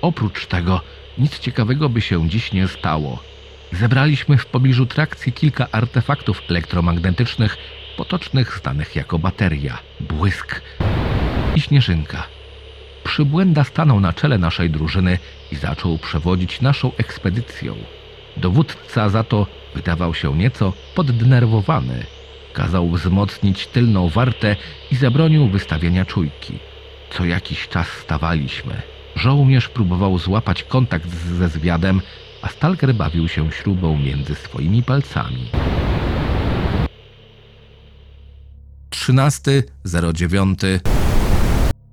Oprócz 0.02 0.46
tego 0.46 0.82
nic 1.18 1.40
ciekawego 1.40 1.90
by 1.90 2.02
się 2.02 2.30
dziś 2.30 2.54
nie 2.54 2.68
stało. 2.68 3.20
Zebraliśmy 3.72 4.38
w 4.38 4.46
pobliżu 4.46 4.86
trakcji 4.86 5.34
kilka 5.34 5.68
artefaktów 5.72 6.42
elektromagnetycznych, 6.50 7.58
potocznych 7.98 8.60
znanych 8.64 8.96
jako 8.96 9.20
bateria, 9.20 9.78
błysk 10.00 10.62
i 11.56 11.62
śnieżynka. 11.62 12.24
Przybłęda 13.04 13.64
stanął 13.64 14.00
na 14.00 14.14
czele 14.14 14.38
naszej 14.38 14.70
drużyny 14.70 15.20
i 15.52 15.56
zaczął 15.56 15.98
przewodzić 15.98 16.62
naszą 16.62 16.92
ekspedycją. 16.98 17.76
Dowódca 18.38 19.10
za 19.10 19.24
to 19.24 19.48
wydawał 19.76 20.14
się 20.14 20.38
nieco 20.38 20.74
poddenerwowany. 20.96 22.06
Kazał 22.54 22.90
wzmocnić 22.90 23.68
tylną 23.68 24.10
wartę 24.10 24.56
i 24.92 24.96
zabronił 24.96 25.48
wystawiania 25.48 26.06
czujki. 26.06 26.60
Co 27.10 27.26
jakiś 27.26 27.68
czas 27.68 27.88
stawaliśmy. 27.88 28.82
Żołnierz 29.16 29.70
próbował 29.70 30.18
złapać 30.18 30.64
kontakt 30.64 31.10
ze 31.10 31.50
zwiadem, 31.50 32.02
a 32.42 32.48
stalker 32.48 32.96
bawił 32.96 33.28
się 33.28 33.52
śrubą 33.52 33.98
między 33.98 34.36
swoimi 34.36 34.84
palcami. 34.84 35.50
13.09 38.92 40.80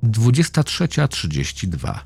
23.32 0.03 1.99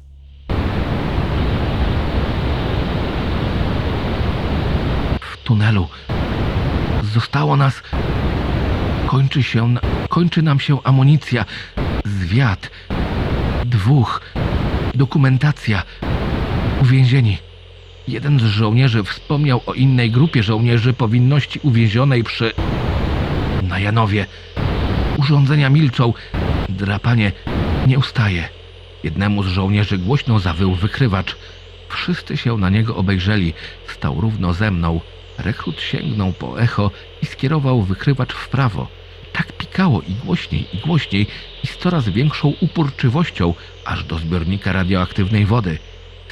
W 5.21 5.37
tunelu 5.45 5.89
zostało 7.15 7.57
nas. 7.57 7.83
Kończy 9.13 9.43
się. 9.43 9.75
Kończy 10.09 10.43
nam 10.43 10.61
się 10.61 10.83
amunicja. 10.85 11.45
Zwiat. 12.05 12.71
Dwóch. 13.65 14.21
Dokumentacja. 14.95 15.83
Uwięzieni. 16.83 17.39
Jeden 18.09 18.41
z 18.41 18.43
żołnierzy 18.43 19.05
wspomniał 19.05 19.61
o 19.67 19.75
innej 19.75 20.11
grupie 20.11 20.43
żołnierzy 20.43 20.93
powinności 20.93 21.61
uwięzionej 21.63 22.25
przy. 22.25 22.53
Na 23.63 23.79
Janowie. 23.79 24.27
Urządzenia 25.17 25.71
milczą. 25.71 26.13
Drapanie 26.69 27.33
nie 27.87 27.99
ustaje. 27.99 28.49
Jednemu 29.05 29.43
z 29.43 29.47
żołnierzy 29.47 29.99
głośno 29.99 30.39
zawył 30.39 30.75
wykrywacz. 30.75 31.37
Wszyscy 31.89 32.37
się 32.37 32.59
na 32.59 32.71
niego 32.71 32.97
obejrzeli. 32.97 33.55
Stał 33.87 34.21
równo 34.21 34.53
ze 34.53 34.71
mną. 34.71 35.01
Rekrut 35.39 35.81
sięgnął 35.81 36.33
po 36.33 36.61
echo 36.61 36.91
i 37.23 37.27
skierował 37.27 37.83
wykrywacz 37.83 38.33
w 38.33 38.49
prawo. 38.49 39.02
Tak 39.33 39.53
pikało 39.53 40.03
i 40.03 40.15
głośniej, 40.15 40.67
i 40.73 40.79
głośniej, 40.79 41.27
i 41.65 41.67
z 41.67 41.77
coraz 41.77 42.09
większą 42.09 42.55
uporczywością, 42.61 43.55
aż 43.85 44.05
do 44.05 44.19
zbiornika 44.19 44.73
radioaktywnej 44.73 45.47
wody. 45.47 45.79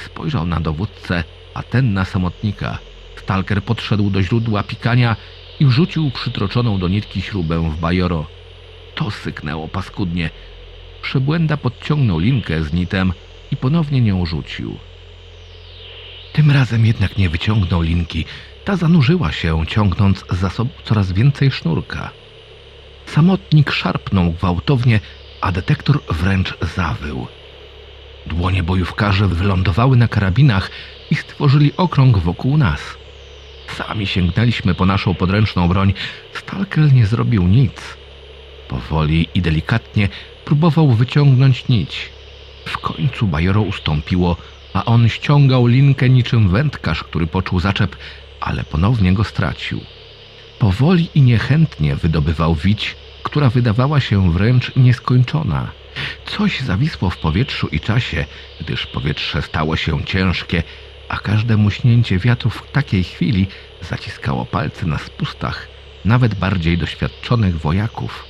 Spojrzał 0.05 0.45
na 0.45 0.59
dowódcę, 0.59 1.23
a 1.53 1.63
ten 1.63 1.93
na 1.93 2.05
samotnika. 2.05 2.77
Stalker 3.15 3.63
podszedł 3.63 4.09
do 4.09 4.23
źródła 4.23 4.63
pikania 4.63 5.15
i 5.59 5.65
wrzucił 5.65 6.11
przytroczoną 6.11 6.79
do 6.79 6.87
nitki 6.87 7.21
śrubę 7.21 7.69
w 7.69 7.79
bajoro. 7.79 8.25
To 8.95 9.11
syknęło 9.11 9.67
paskudnie. 9.67 10.29
Przebłęda 11.01 11.57
podciągnął 11.57 12.19
linkę 12.19 12.63
z 12.63 12.73
nitem 12.73 13.13
i 13.51 13.57
ponownie 13.57 14.01
nią 14.01 14.25
rzucił. 14.25 14.77
Tym 16.33 16.51
razem 16.51 16.85
jednak 16.85 17.17
nie 17.17 17.29
wyciągnął 17.29 17.81
linki. 17.81 18.25
Ta 18.65 18.75
zanurzyła 18.75 19.31
się, 19.31 19.65
ciągnąc 19.67 20.25
za 20.29 20.49
sobą 20.49 20.69
coraz 20.83 21.11
więcej 21.11 21.51
sznurka. 21.51 22.11
Samotnik 23.13 23.71
szarpnął 23.71 24.31
gwałtownie, 24.31 24.99
a 25.41 25.51
detektor 25.51 26.03
wręcz 26.09 26.57
zawył. 26.75 27.27
Dłonie 28.25 28.63
bojówkarzy 28.63 29.27
wylądowały 29.27 29.97
na 29.97 30.07
karabinach 30.07 30.71
i 31.11 31.15
stworzyli 31.15 31.71
okrąg 31.77 32.17
wokół 32.17 32.57
nas. 32.57 32.81
Sami 33.77 34.07
sięgnęliśmy 34.07 34.75
po 34.75 34.85
naszą 34.85 35.15
podręczną 35.15 35.67
broń. 35.67 35.93
Stalker 36.33 36.93
nie 36.93 37.05
zrobił 37.05 37.47
nic. 37.47 37.97
Powoli 38.67 39.27
i 39.33 39.41
delikatnie 39.41 40.09
próbował 40.45 40.91
wyciągnąć 40.91 41.67
nić. 41.67 42.09
W 42.65 42.77
końcu 42.77 43.27
bajoro 43.27 43.61
ustąpiło, 43.61 44.37
a 44.73 44.85
on 44.85 45.09
ściągał 45.09 45.67
linkę 45.67 46.09
niczym 46.09 46.49
wędkarz, 46.49 47.03
który 47.03 47.27
poczuł 47.27 47.59
zaczep, 47.59 47.95
ale 48.39 48.63
ponownie 48.63 49.13
go 49.13 49.23
stracił. 49.23 49.81
Powoli 50.59 51.09
i 51.15 51.21
niechętnie 51.21 51.95
wydobywał 51.95 52.55
wić, 52.55 52.95
która 53.23 53.49
wydawała 53.49 53.99
się 53.99 54.31
wręcz 54.31 54.75
nieskończona. 54.75 55.71
Coś 56.25 56.59
zawisło 56.59 57.09
w 57.09 57.17
powietrzu 57.17 57.67
i 57.67 57.79
czasie, 57.79 58.25
gdyż 58.61 58.87
powietrze 58.87 59.41
stało 59.41 59.75
się 59.75 60.03
ciężkie, 60.03 60.63
a 61.09 61.17
każde 61.17 61.57
muśnięcie 61.57 62.19
wiatru 62.19 62.49
w 62.49 62.71
takiej 62.71 63.03
chwili 63.03 63.47
zaciskało 63.81 64.45
palce 64.45 64.85
na 64.85 64.97
spustach 64.97 65.67
nawet 66.05 66.35
bardziej 66.35 66.77
doświadczonych 66.77 67.59
wojaków. 67.59 68.25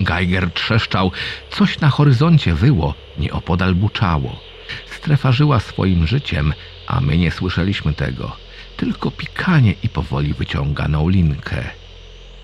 Geiger 0.00 0.50
trzeszczał, 0.50 1.12
coś 1.50 1.80
na 1.80 1.88
horyzoncie 1.88 2.54
wyło, 2.54 2.94
nieopodal 3.18 3.74
buczało. 3.74 4.40
Strefa 4.86 5.32
żyła 5.32 5.60
swoim 5.60 6.06
życiem, 6.06 6.52
a 6.86 7.00
my 7.00 7.18
nie 7.18 7.30
słyszeliśmy 7.30 7.92
tego. 7.92 8.36
Tylko 8.76 9.10
pikanie 9.10 9.74
i 9.82 9.88
powoli 9.88 10.34
wyciąganą 10.34 11.08
linkę. 11.08 11.70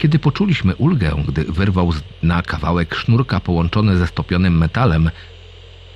Kiedy 0.03 0.19
poczuliśmy 0.19 0.77
ulgę, 0.77 1.23
gdy 1.29 1.45
wyrwał 1.45 1.93
z 1.93 2.03
dna 2.23 2.43
kawałek 2.43 2.95
sznurka 2.95 3.41
połączony 3.41 3.97
ze 3.97 4.07
stopionym 4.07 4.59
metalem, 4.59 5.11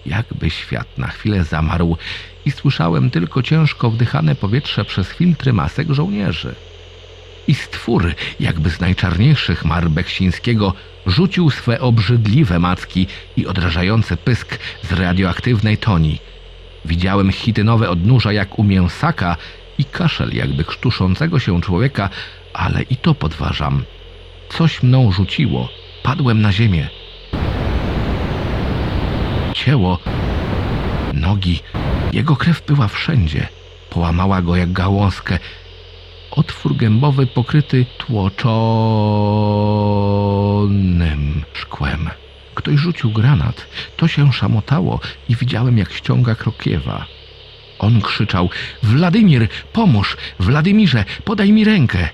jakby 0.07 0.51
świat 0.51 0.99
na 0.99 1.07
chwilę 1.07 1.45
zamarł 1.45 1.97
i 2.45 2.51
słyszałem 2.51 3.11
tylko 3.11 3.43
ciężko 3.43 3.91
wdychane 3.91 4.35
powietrze 4.35 4.85
przez 4.85 5.09
filtry 5.09 5.53
masek 5.53 5.91
żołnierzy. 5.91 6.55
I 7.49 7.55
stwór, 7.55 8.15
jakby 8.41 8.71
z 8.71 8.81
najczarniejszych 8.81 9.65
mar 9.65 9.91
Beksińskiego, 9.91 10.73
rzucił 11.07 11.51
swe 11.51 11.81
obrzydliwe 11.81 12.59
macki 12.59 13.07
i 13.37 13.47
odrażający 13.47 14.17
pysk 14.17 14.59
z 14.83 14.93
radioaktywnej 14.93 15.79
toni. 15.79 16.19
Widziałem 16.85 17.33
chitynowe 17.33 17.91
odnóża 17.91 18.33
jak 18.33 18.59
u 18.59 18.65
mięsaka 18.65 19.37
i 19.79 19.85
kaszel 19.85 20.35
jakby 20.35 20.65
krztuszącego 20.65 21.39
się 21.39 21.61
człowieka, 21.61 22.11
ale 22.53 22.83
i 22.83 22.97
to 22.97 23.15
podważam. 23.15 23.85
Coś 24.49 24.83
mną 24.83 25.13
rzuciło. 25.13 25.69
Padłem 26.03 26.41
na 26.43 26.53
ziemię. 26.53 26.89
Ciało, 29.55 29.99
nogi, 31.13 31.61
jego 32.13 32.37
krew 32.37 32.67
była 32.67 32.89
wszędzie. 32.89 33.49
Połamała 33.91 34.43
go 34.43 34.57
jak 34.57 34.73
gałązkę. 34.73 35.39
otwór 36.31 36.77
gębowy 36.77 37.27
pokryty 37.27 37.87
tłoczonym 37.99 38.37
szkłem. 41.53 42.11
Ktoś 42.55 42.75
rzucił 42.81 43.11
granat, 43.11 43.67
to 43.97 44.09
się 44.09 44.33
szamotało 44.33 45.01
i 45.29 45.37
widziałem 45.37 45.79
jak 45.79 45.93
ściąga 45.93 46.35
krokiewa. 46.35 47.07
On 47.79 48.01
krzyczał: 48.01 48.51
Wladimir, 48.83 49.49
pomóż! 49.73 50.17
Władimirze, 50.41 51.05
podaj 51.25 51.53
mi 51.53 51.65
rękę! 51.65 52.09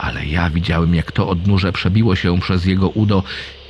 Ale 0.00 0.26
ja 0.26 0.50
widziałem, 0.50 0.94
jak 0.94 1.12
to 1.12 1.28
odnóże 1.28 1.72
przebiło 1.72 2.16
się 2.16 2.40
przez 2.40 2.64
jego 2.64 2.88
udo 2.88 3.22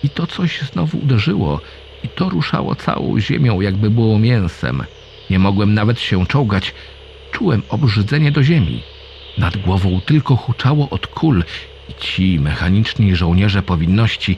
i 0.03 0.11
to 0.11 0.27
coś 0.27 0.63
znowu 0.63 0.99
uderzyło 0.99 1.61
i 2.05 2.09
to 2.09 2.29
ruszało 2.29 2.75
całą 2.75 3.21
ziemią, 3.21 3.61
jakby 3.61 3.91
było 3.91 4.19
mięsem. 4.19 4.85
Nie 5.31 5.39
mogłem 5.39 5.75
nawet 5.75 6.01
się 6.01 6.27
czołgać. 6.27 6.75
Czułem 7.33 7.63
obrzydzenie 7.69 8.33
do 8.33 8.43
ziemi. 8.43 8.83
Nad 9.39 9.57
głową 9.57 10.01
tylko 10.01 10.37
huczało 10.37 10.91
od 10.91 11.07
kul 11.07 11.45
i 11.89 11.95
ci 11.95 12.41
mechaniczni 12.41 13.17
żołnierze 13.17 13.63
powinności 13.63 14.37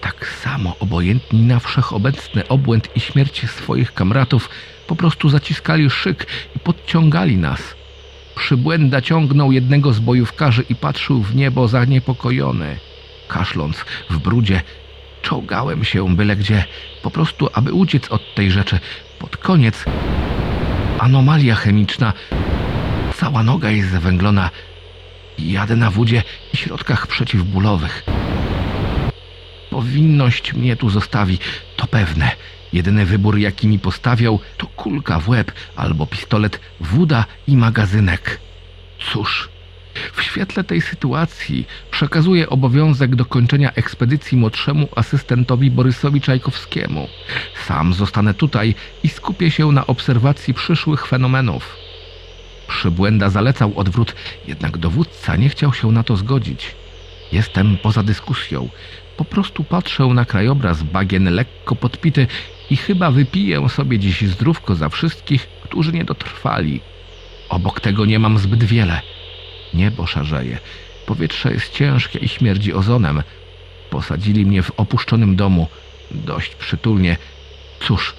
tak 0.00 0.28
samo 0.42 0.76
obojętni 0.80 1.42
na 1.42 1.58
wszechobecny 1.58 2.48
obłęd 2.48 2.96
i 2.96 3.00
śmierć 3.00 3.50
swoich 3.50 3.94
kamratów, 3.94 4.50
po 4.86 4.96
prostu 4.96 5.28
zaciskali 5.28 5.90
szyk 5.90 6.26
i 6.56 6.58
podciągali 6.58 7.36
nas. 7.36 7.77
Przybłęda 8.38 9.00
ciągnął 9.00 9.52
jednego 9.52 9.92
z 9.92 9.98
bojówkarzy 9.98 10.64
i 10.68 10.74
patrzył 10.74 11.22
w 11.22 11.34
niebo 11.34 11.68
zaniepokojony. 11.68 12.78
Kaszląc 13.28 13.84
w 14.10 14.18
brudzie, 14.18 14.60
czołgałem 15.22 15.84
się 15.84 16.16
byle 16.16 16.36
gdzie, 16.36 16.64
po 17.02 17.10
prostu 17.10 17.48
aby 17.52 17.72
uciec 17.72 18.08
od 18.08 18.34
tej 18.34 18.50
rzeczy. 18.50 18.78
Pod 19.18 19.36
koniec 19.36 19.84
anomalia 20.98 21.54
chemiczna, 21.54 22.12
cała 23.14 23.42
noga 23.42 23.70
jest 23.70 23.90
zawęglona, 23.90 24.50
jadę 25.38 25.76
na 25.76 25.90
wódzie 25.90 26.22
i 26.54 26.56
środkach 26.56 27.06
przeciwbólowych. 27.06 28.04
Powinność 29.70 30.54
mnie 30.54 30.76
tu 30.76 30.90
zostawi, 30.90 31.38
to 31.76 31.86
pewne. 31.86 32.30
Jedyny 32.72 33.06
wybór, 33.06 33.38
jaki 33.38 33.68
mi 33.68 33.78
postawiał, 33.78 34.40
to 34.56 34.66
kulka 34.66 35.20
w 35.20 35.28
łeb 35.28 35.52
albo 35.76 36.06
pistolet, 36.06 36.60
woda 36.80 37.24
i 37.46 37.56
magazynek. 37.56 38.40
Cóż, 38.98 39.48
w 40.12 40.22
świetle 40.22 40.64
tej 40.64 40.80
sytuacji 40.80 41.66
przekazuję 41.90 42.48
obowiązek 42.48 43.16
dokończenia 43.16 43.72
ekspedycji 43.72 44.38
młodszemu 44.38 44.88
asystentowi 44.96 45.70
Borysowi 45.70 46.20
Czajkowskiemu. 46.20 47.08
Sam 47.66 47.94
zostanę 47.94 48.34
tutaj 48.34 48.74
i 49.02 49.08
skupię 49.08 49.50
się 49.50 49.72
na 49.72 49.86
obserwacji 49.86 50.54
przyszłych 50.54 51.06
fenomenów. 51.06 51.76
Przybłęda 52.68 53.30
zalecał 53.30 53.72
odwrót, 53.76 54.14
jednak 54.46 54.78
dowódca 54.78 55.36
nie 55.36 55.48
chciał 55.48 55.74
się 55.74 55.92
na 55.92 56.02
to 56.02 56.16
zgodzić. 56.16 56.74
Jestem 57.32 57.76
poza 57.82 58.02
dyskusją. 58.02 58.68
Po 59.18 59.24
prostu 59.24 59.64
patrzę 59.64 60.04
na 60.06 60.24
krajobraz 60.24 60.82
bagien 60.82 61.34
lekko 61.34 61.76
podpity 61.76 62.26
i 62.70 62.76
chyba 62.76 63.10
wypiję 63.10 63.68
sobie 63.68 63.98
dziś 63.98 64.22
zdrówko 64.22 64.74
za 64.74 64.88
wszystkich, 64.88 65.48
którzy 65.62 65.92
nie 65.92 66.04
dotrwali. 66.04 66.80
Obok 67.48 67.80
tego 67.80 68.04
nie 68.04 68.18
mam 68.18 68.38
zbyt 68.38 68.64
wiele. 68.64 69.00
Niebo 69.74 70.06
szarzeje. 70.06 70.58
Powietrze 71.06 71.52
jest 71.52 71.72
ciężkie 71.72 72.18
i 72.18 72.28
śmierdzi 72.28 72.72
ozonem. 72.72 73.22
Posadzili 73.90 74.46
mnie 74.46 74.62
w 74.62 74.70
opuszczonym 74.76 75.36
domu. 75.36 75.66
Dość 76.10 76.54
przytulnie. 76.54 77.16
Cóż, 77.80 78.14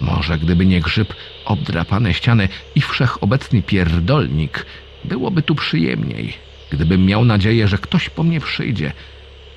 może 0.00 0.38
gdyby 0.38 0.66
nie 0.66 0.80
grzyb, 0.80 1.14
obdrapane 1.44 2.14
ściany 2.14 2.48
i 2.74 2.80
wszechobecny 2.80 3.62
pierdolnik, 3.62 4.66
byłoby 5.04 5.42
tu 5.42 5.54
przyjemniej. 5.54 6.34
Gdybym 6.70 7.06
miał 7.06 7.24
nadzieję, 7.24 7.68
że 7.68 7.78
ktoś 7.78 8.10
po 8.10 8.22
mnie 8.22 8.40
przyjdzie. 8.40 8.92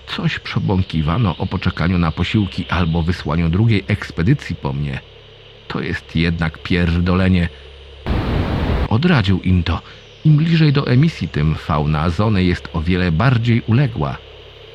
Coś 0.08 0.40
przebąkiwano 0.40 1.36
o 1.38 1.46
poczekaniu 1.46 1.98
na 1.98 2.12
posiłki 2.12 2.66
albo 2.70 3.04
wysłaniu 3.04 3.50
drugiej 3.50 3.84
ekspedycji 3.88 4.56
po 4.56 4.74
mnie. 4.74 5.00
To 5.68 5.82
jest 5.82 6.16
jednak 6.16 6.58
pierdolenie. 6.58 7.50
Odradził 8.90 9.42
im 9.42 9.64
to. 9.64 9.82
Im 10.26 10.38
bliżej 10.38 10.74
do 10.74 10.88
emisji, 10.88 11.28
tym 11.28 11.56
fauna 11.56 12.02
Azony 12.02 12.44
jest 12.44 12.70
o 12.74 12.82
wiele 12.82 13.12
bardziej 13.12 13.62
uległa. 13.68 14.18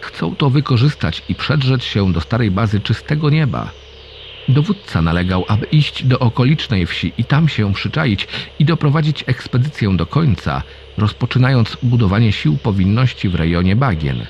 Chcą 0.01 0.37
to 0.37 0.51
wykorzystać 0.51 1.23
i 1.29 1.35
przedrzeć 1.35 1.85
się 1.85 2.13
do 2.13 2.21
starej 2.21 2.51
bazy 2.51 2.81
czystego 2.81 3.31
nieba. 3.31 3.71
Dowódca 4.49 5.03
nalegał, 5.03 5.45
aby 5.49 5.67
iść 5.67 6.05
do 6.05 6.19
okolicznej 6.19 6.87
wsi 6.87 7.13
i 7.19 7.25
tam 7.25 7.49
się 7.49 7.75
przyczaić 7.75 8.29
i 8.59 8.65
doprowadzić 8.65 9.25
ekspedycję 9.27 9.97
do 9.97 10.07
końca, 10.07 10.63
rozpoczynając 10.99 11.77
budowanie 11.83 12.33
sił 12.33 12.57
powinności 12.57 13.29
w 13.29 13.35
rejonie 13.35 13.77
bagien. 13.77 14.27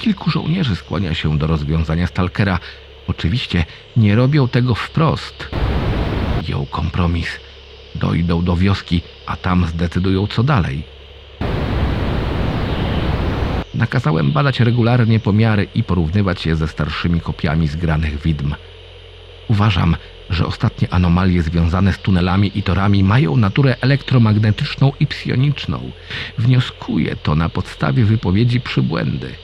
Kilku 0.00 0.30
żołnierzy 0.30 0.76
skłania 0.76 1.14
się 1.14 1.38
do 1.38 1.46
rozwiązania 1.46 2.06
Stalkera. 2.06 2.58
Oczywiście 3.06 3.64
nie 3.96 4.14
robią 4.14 4.48
tego 4.48 4.74
wprost. 4.74 5.48
Ją 6.48 6.66
kompromis. 6.66 7.28
Dojdą 7.94 8.44
do 8.44 8.56
wioski, 8.56 9.02
a 9.26 9.36
tam 9.36 9.66
zdecydują 9.66 10.26
co 10.26 10.42
dalej. 10.42 10.82
Nakazałem 13.74 14.32
badać 14.32 14.60
regularnie 14.60 15.20
pomiary 15.20 15.66
i 15.74 15.82
porównywać 15.82 16.46
je 16.46 16.56
ze 16.56 16.68
starszymi 16.68 17.20
kopiami 17.20 17.68
zgranych 17.68 18.22
widm. 18.22 18.54
Uważam, 19.48 19.96
że 20.30 20.46
ostatnie 20.46 20.94
anomalie 20.94 21.42
związane 21.42 21.92
z 21.92 21.98
tunelami 21.98 22.58
i 22.58 22.62
torami 22.62 23.04
mają 23.04 23.36
naturę 23.36 23.76
elektromagnetyczną 23.80 24.92
i 25.00 25.06
psioniczną. 25.06 25.90
Wnioskuję 26.38 27.16
to 27.16 27.34
na 27.34 27.48
podstawie 27.48 28.04
wypowiedzi 28.04 28.60
przybłędy. 28.60 29.34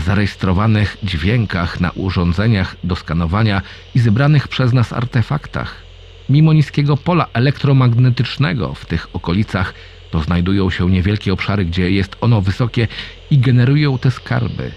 Zarejestrowanych 0.00 0.96
dźwiękach 1.02 1.80
na 1.80 1.90
urządzeniach 1.90 2.76
do 2.84 2.96
skanowania 2.96 3.62
i 3.94 3.98
zebranych 3.98 4.48
przez 4.48 4.72
nas 4.72 4.92
artefaktach. 4.92 5.82
Mimo 6.28 6.52
niskiego 6.52 6.96
pola 6.96 7.26
elektromagnetycznego 7.32 8.74
w 8.74 8.86
tych 8.86 9.08
okolicach, 9.12 9.74
to 10.10 10.22
znajdują 10.22 10.70
się 10.70 10.90
niewielkie 10.90 11.32
obszary, 11.32 11.64
gdzie 11.64 11.90
jest 11.90 12.16
ono 12.20 12.40
wysokie 12.40 12.88
i 13.30 13.38
generują 13.38 13.98
te 13.98 14.10
skarby. 14.10 14.72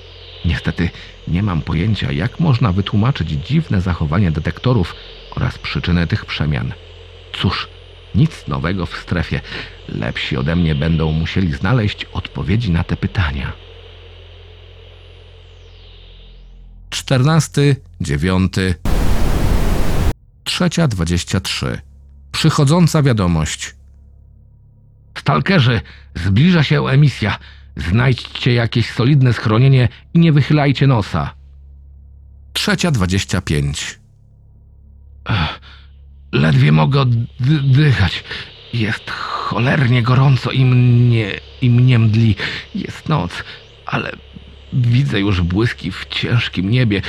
Niestety 0.46 0.90
nie 1.28 1.44
mam 1.44 1.62
pojęcia, 1.62 2.12
jak 2.12 2.40
można 2.40 2.72
wytłumaczyć 2.72 3.30
dziwne 3.30 3.82
zachowanie 3.82 4.32
detektorów 4.32 4.96
oraz 5.36 5.58
przyczynę 5.58 6.08
tych 6.08 6.26
przemian. 6.26 6.74
Cóż, 7.34 7.68
nic 8.16 8.48
nowego 8.48 8.86
w 8.86 8.98
strefie. 8.98 9.42
Lepsi 9.90 10.38
ode 10.38 10.56
mnie 10.56 10.76
będą 10.76 11.12
musieli 11.12 11.54
znaleźć 11.54 12.06
odpowiedzi 12.14 12.72
na 12.72 12.84
te 12.84 12.98
pytania. 12.98 13.63
14, 16.94 17.76
9, 18.02 18.54
trzecia 20.44 20.88
23. 20.88 21.82
Przychodząca 22.32 23.04
wiadomość. 23.04 23.76
Stalkerzy, 25.18 25.82
zbliża 26.16 26.64
się 26.64 26.88
emisja. 26.88 27.40
Znajdźcie 27.78 28.54
jakieś 28.54 28.90
solidne 28.92 29.34
schronienie 29.34 29.90
i 30.14 30.20
nie 30.20 30.32
wychylajcie 30.32 30.88
nosa. 30.88 31.34
Trzecia 32.54 32.92
25. 32.92 34.00
Ech, 35.30 35.60
ledwie 36.32 36.72
mogę 36.72 37.02
oddychać. 37.02 38.24
Jest 38.74 39.10
cholernie 39.10 40.04
gorąco 40.04 40.52
i 40.52 40.66
mnie, 40.66 41.40
i 41.62 41.70
mnie 41.70 42.00
mdli. 42.00 42.36
Jest 42.76 43.10
noc, 43.10 43.32
ale 43.86 44.12
widzę 44.74 45.20
już 45.20 45.42
błyski 45.42 45.92
w 45.92 46.06
ciężkim 46.10 46.70
niebie. 46.70 47.02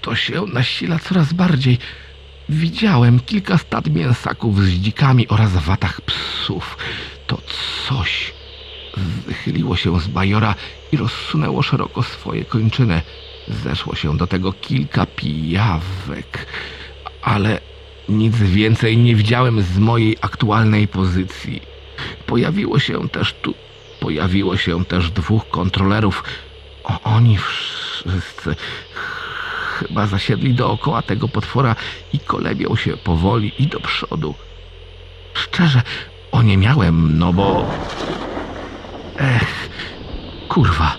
To 0.00 0.16
się 0.16 0.42
nasila 0.52 0.98
coraz 0.98 1.32
bardziej. 1.32 1.78
Widziałem 2.48 3.20
kilka 3.20 3.58
stad 3.58 3.86
mięsaków 3.86 4.64
z 4.64 4.68
dzikami 4.68 5.28
oraz 5.28 5.52
watach 5.52 6.00
psów. 6.00 6.78
To 7.26 7.38
coś 7.88 8.32
wychyliło 9.26 9.76
się 9.76 10.00
z 10.00 10.06
bajora 10.06 10.54
i 10.92 10.96
rozsunęło 10.96 11.62
szeroko 11.62 12.02
swoje 12.02 12.44
kończyny. 12.44 13.02
Zeszło 13.48 13.94
się 13.94 14.16
do 14.16 14.26
tego 14.26 14.52
kilka 14.52 15.06
pijawek, 15.06 16.46
ale 17.22 17.60
nic 18.08 18.36
więcej 18.36 18.96
nie 18.96 19.14
widziałem 19.14 19.62
z 19.62 19.78
mojej 19.78 20.16
aktualnej 20.20 20.88
pozycji. 20.88 21.62
Pojawiło 22.26 22.78
się 22.78 23.08
też 23.08 23.34
tu, 23.42 23.54
pojawiło 24.00 24.56
się 24.56 24.84
też 24.84 25.10
dwóch 25.10 25.48
kontrolerów. 25.48 26.24
Oni 27.04 27.38
wszyscy 27.38 28.56
chyba 29.78 30.06
zasiedli 30.06 30.54
dookoła 30.54 31.02
tego 31.02 31.28
potwora 31.28 31.76
i 32.12 32.18
kolebią 32.18 32.76
się 32.76 32.96
powoli 32.96 33.52
i 33.62 33.66
do 33.66 33.80
przodu. 33.80 34.34
Szczerze, 35.34 35.82
o 36.32 36.42
nie 36.42 36.56
miałem, 36.56 37.18
no 37.18 37.32
bo... 37.32 37.70
Ech, 39.18 39.68
kurwa. 40.48 40.96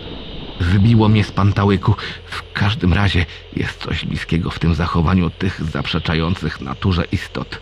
Wybiło 0.60 1.10
mnie 1.10 1.24
z 1.24 1.32
pantałyku. 1.32 1.96
W 2.26 2.54
każdym 2.54 2.94
razie 2.94 3.26
jest 3.56 3.84
coś 3.84 4.06
bliskiego 4.06 4.50
w 4.50 4.60
tym 4.60 4.76
zachowaniu 4.76 5.30
tych 5.30 5.64
zaprzeczających 5.64 6.62
naturze 6.62 7.06
istot. 7.12 7.60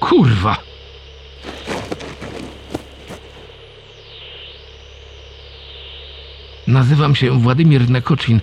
Kurwa! 0.00 0.56
Nazywam 6.76 7.14
się 7.14 7.40
Władimir 7.40 7.90
Nekoczin, 7.90 8.40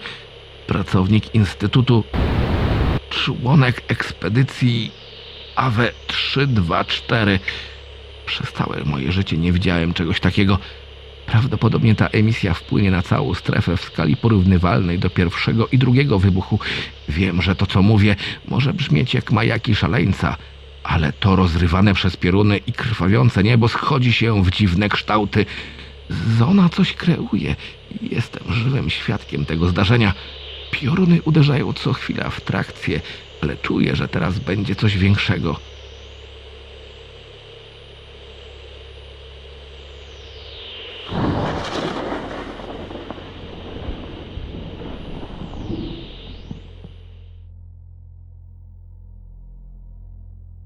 pracownik 0.67 1.35
Instytutu, 1.35 2.03
członek 3.09 3.81
ekspedycji 3.87 4.91
AWE 5.55 5.91
324. 6.07 7.39
Przez 8.25 8.51
całe 8.51 8.83
moje 8.85 9.11
życie 9.11 9.37
nie 9.37 9.51
widziałem 9.51 9.93
czegoś 9.93 10.19
takiego. 10.19 10.59
Prawdopodobnie 11.25 11.95
ta 11.95 12.07
emisja 12.07 12.53
wpłynie 12.53 12.91
na 12.91 13.01
całą 13.01 13.33
strefę 13.33 13.77
w 13.77 13.81
skali 13.81 14.17
porównywalnej 14.17 14.99
do 14.99 15.09
pierwszego 15.09 15.67
i 15.71 15.77
drugiego 15.77 16.19
wybuchu. 16.19 16.59
Wiem, 17.09 17.41
że 17.41 17.55
to 17.55 17.65
co 17.65 17.81
mówię 17.81 18.15
może 18.47 18.73
brzmieć 18.73 19.13
jak 19.13 19.31
majaki 19.31 19.75
szaleńca, 19.75 20.37
ale 20.83 21.13
to 21.13 21.35
rozrywane 21.35 21.93
przez 21.93 22.17
pioruny 22.17 22.57
i 22.57 22.73
krwawiące 22.73 23.43
niebo 23.43 23.67
schodzi 23.67 24.13
się 24.13 24.43
w 24.43 24.51
dziwne 24.51 24.89
kształty. 24.89 25.45
Zona 26.37 26.69
coś 26.69 26.93
kreuje. 26.93 27.55
Jestem 28.01 28.53
żywym 28.53 28.89
świadkiem 28.89 29.45
tego 29.45 29.67
zdarzenia. 29.67 30.13
Pioruny 30.71 31.21
uderzają 31.21 31.73
co 31.73 31.93
chwila 31.93 32.29
w 32.29 32.41
trakcję, 32.41 33.01
ale 33.41 33.57
czuję, 33.57 33.95
że 33.95 34.07
teraz 34.07 34.39
będzie 34.39 34.75
coś 34.75 34.97
większego. 34.97 35.59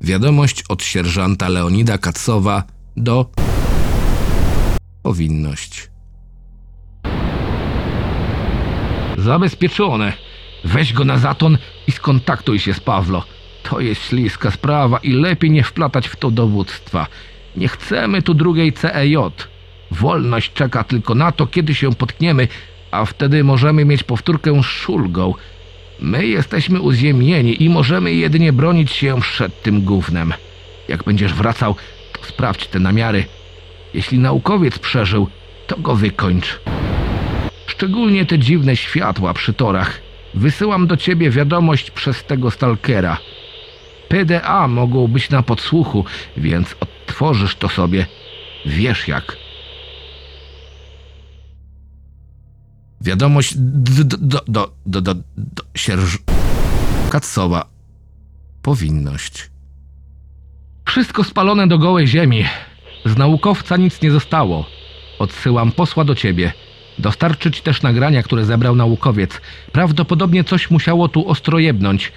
Wiadomość 0.02 0.64
od 0.70 0.84
sierżanta 0.84 1.50
Leonida 1.50 1.98
Kacowa 1.98 2.64
do 2.98 3.30
powinność. 5.08 5.90
Zabezpieczone. 9.18 10.14
Weź 10.64 10.94
go 10.94 11.06
na 11.06 11.18
zaton 11.18 11.58
i 11.88 11.92
skontaktuj 11.92 12.60
się 12.60 12.74
z 12.74 12.80
Pawlo. 12.80 13.24
To 13.64 13.80
jest 13.80 14.02
śliska 14.04 14.52
sprawa 14.52 14.98
i 14.98 15.12
lepiej 15.14 15.52
nie 15.52 15.64
wplatać 15.64 16.08
w 16.08 16.16
to 16.16 16.32
dowództwa. 16.32 17.08
Nie 17.56 17.68
chcemy 17.68 18.22
tu 18.22 18.34
drugiej 18.34 18.74
CEJ. 18.74 19.18
Wolność 19.92 20.54
czeka 20.54 20.84
tylko 20.84 21.16
na 21.16 21.32
to, 21.32 21.48
kiedy 21.48 21.76
się 21.76 21.94
potkniemy, 21.96 22.48
a 22.92 23.06
wtedy 23.06 23.44
możemy 23.44 23.86
mieć 23.86 24.04
powtórkę 24.04 24.64
z 24.64 24.66
szulgą. 24.66 25.34
My 26.00 26.28
jesteśmy 26.28 26.82
uziemieni 26.82 27.64
i 27.64 27.70
możemy 27.70 28.14
jedynie 28.14 28.54
bronić 28.54 28.92
się 28.92 29.22
przed 29.22 29.62
tym 29.62 29.82
gównem. 29.82 30.34
Jak 30.88 31.04
będziesz 31.04 31.34
wracał, 31.34 31.76
to 32.14 32.26
sprawdź 32.26 32.68
te 32.68 32.80
namiary. 32.80 33.37
Jeśli 33.98 34.20
naukowiec 34.20 34.80
przeżył, 34.80 35.28
to 35.68 35.78
go 35.78 35.96
wykończ. 35.96 36.60
Szczególnie 37.68 38.26
te 38.26 38.40
dziwne 38.40 38.76
światła 38.76 39.34
przy 39.34 39.54
torach. 39.54 40.02
Wysyłam 40.34 40.88
do 40.88 40.98
ciebie 40.98 41.30
wiadomość 41.30 41.92
przez 41.92 42.24
tego 42.24 42.52
stalkera. 42.52 43.18
PDA 44.08 44.68
mogą 44.68 45.08
być 45.08 45.30
na 45.30 45.44
podsłuchu, 45.44 46.06
więc 46.38 46.76
odtworzysz 46.80 47.56
to 47.56 47.70
sobie. 47.70 48.06
Wiesz 48.66 49.08
jak. 49.08 49.38
Wiadomość 53.02 53.54
d- 53.58 54.04
d- 54.04 54.18
do, 54.20 54.42
do, 54.48 54.72
do, 54.86 55.02
do, 55.02 55.14
do 55.38 55.64
sierż... 55.76 56.18
Katsowa. 57.10 57.66
Powinność. 58.62 59.50
Wszystko 60.86 61.24
spalone 61.24 61.68
do 61.68 61.78
gołej 61.78 62.08
ziemi. 62.08 62.46
Z 63.06 63.18
naukowca 63.18 63.78
nic 63.78 64.02
nie 64.02 64.12
zostało. 64.12 64.66
Odsyłam 65.20 65.72
posła 65.72 66.04
do 66.04 66.16
ciebie. 66.16 66.54
Dostarczyć 67.00 67.62
też 67.62 67.82
nagrania, 67.82 68.24
które 68.24 68.46
zebrał 68.46 68.76
naukowiec. 68.76 69.42
Prawdopodobnie 69.72 70.44
coś 70.44 70.70
musiało 70.70 71.08
tu 71.08 71.30
ostro 71.30 71.60
jebnąć. 71.60 72.12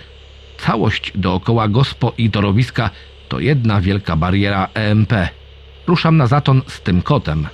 Całość 0.58 1.12
dookoła 1.14 1.68
gospo 1.68 2.12
i 2.18 2.30
torowiska 2.30 2.90
to 3.28 3.40
jedna 3.40 3.80
wielka 3.80 4.16
bariera 4.16 4.68
EMP. 4.74 5.12
Ruszam 5.86 6.16
na 6.16 6.26
zaton 6.26 6.62
z 6.66 6.80
tym 6.80 7.02
kotem. 7.02 7.48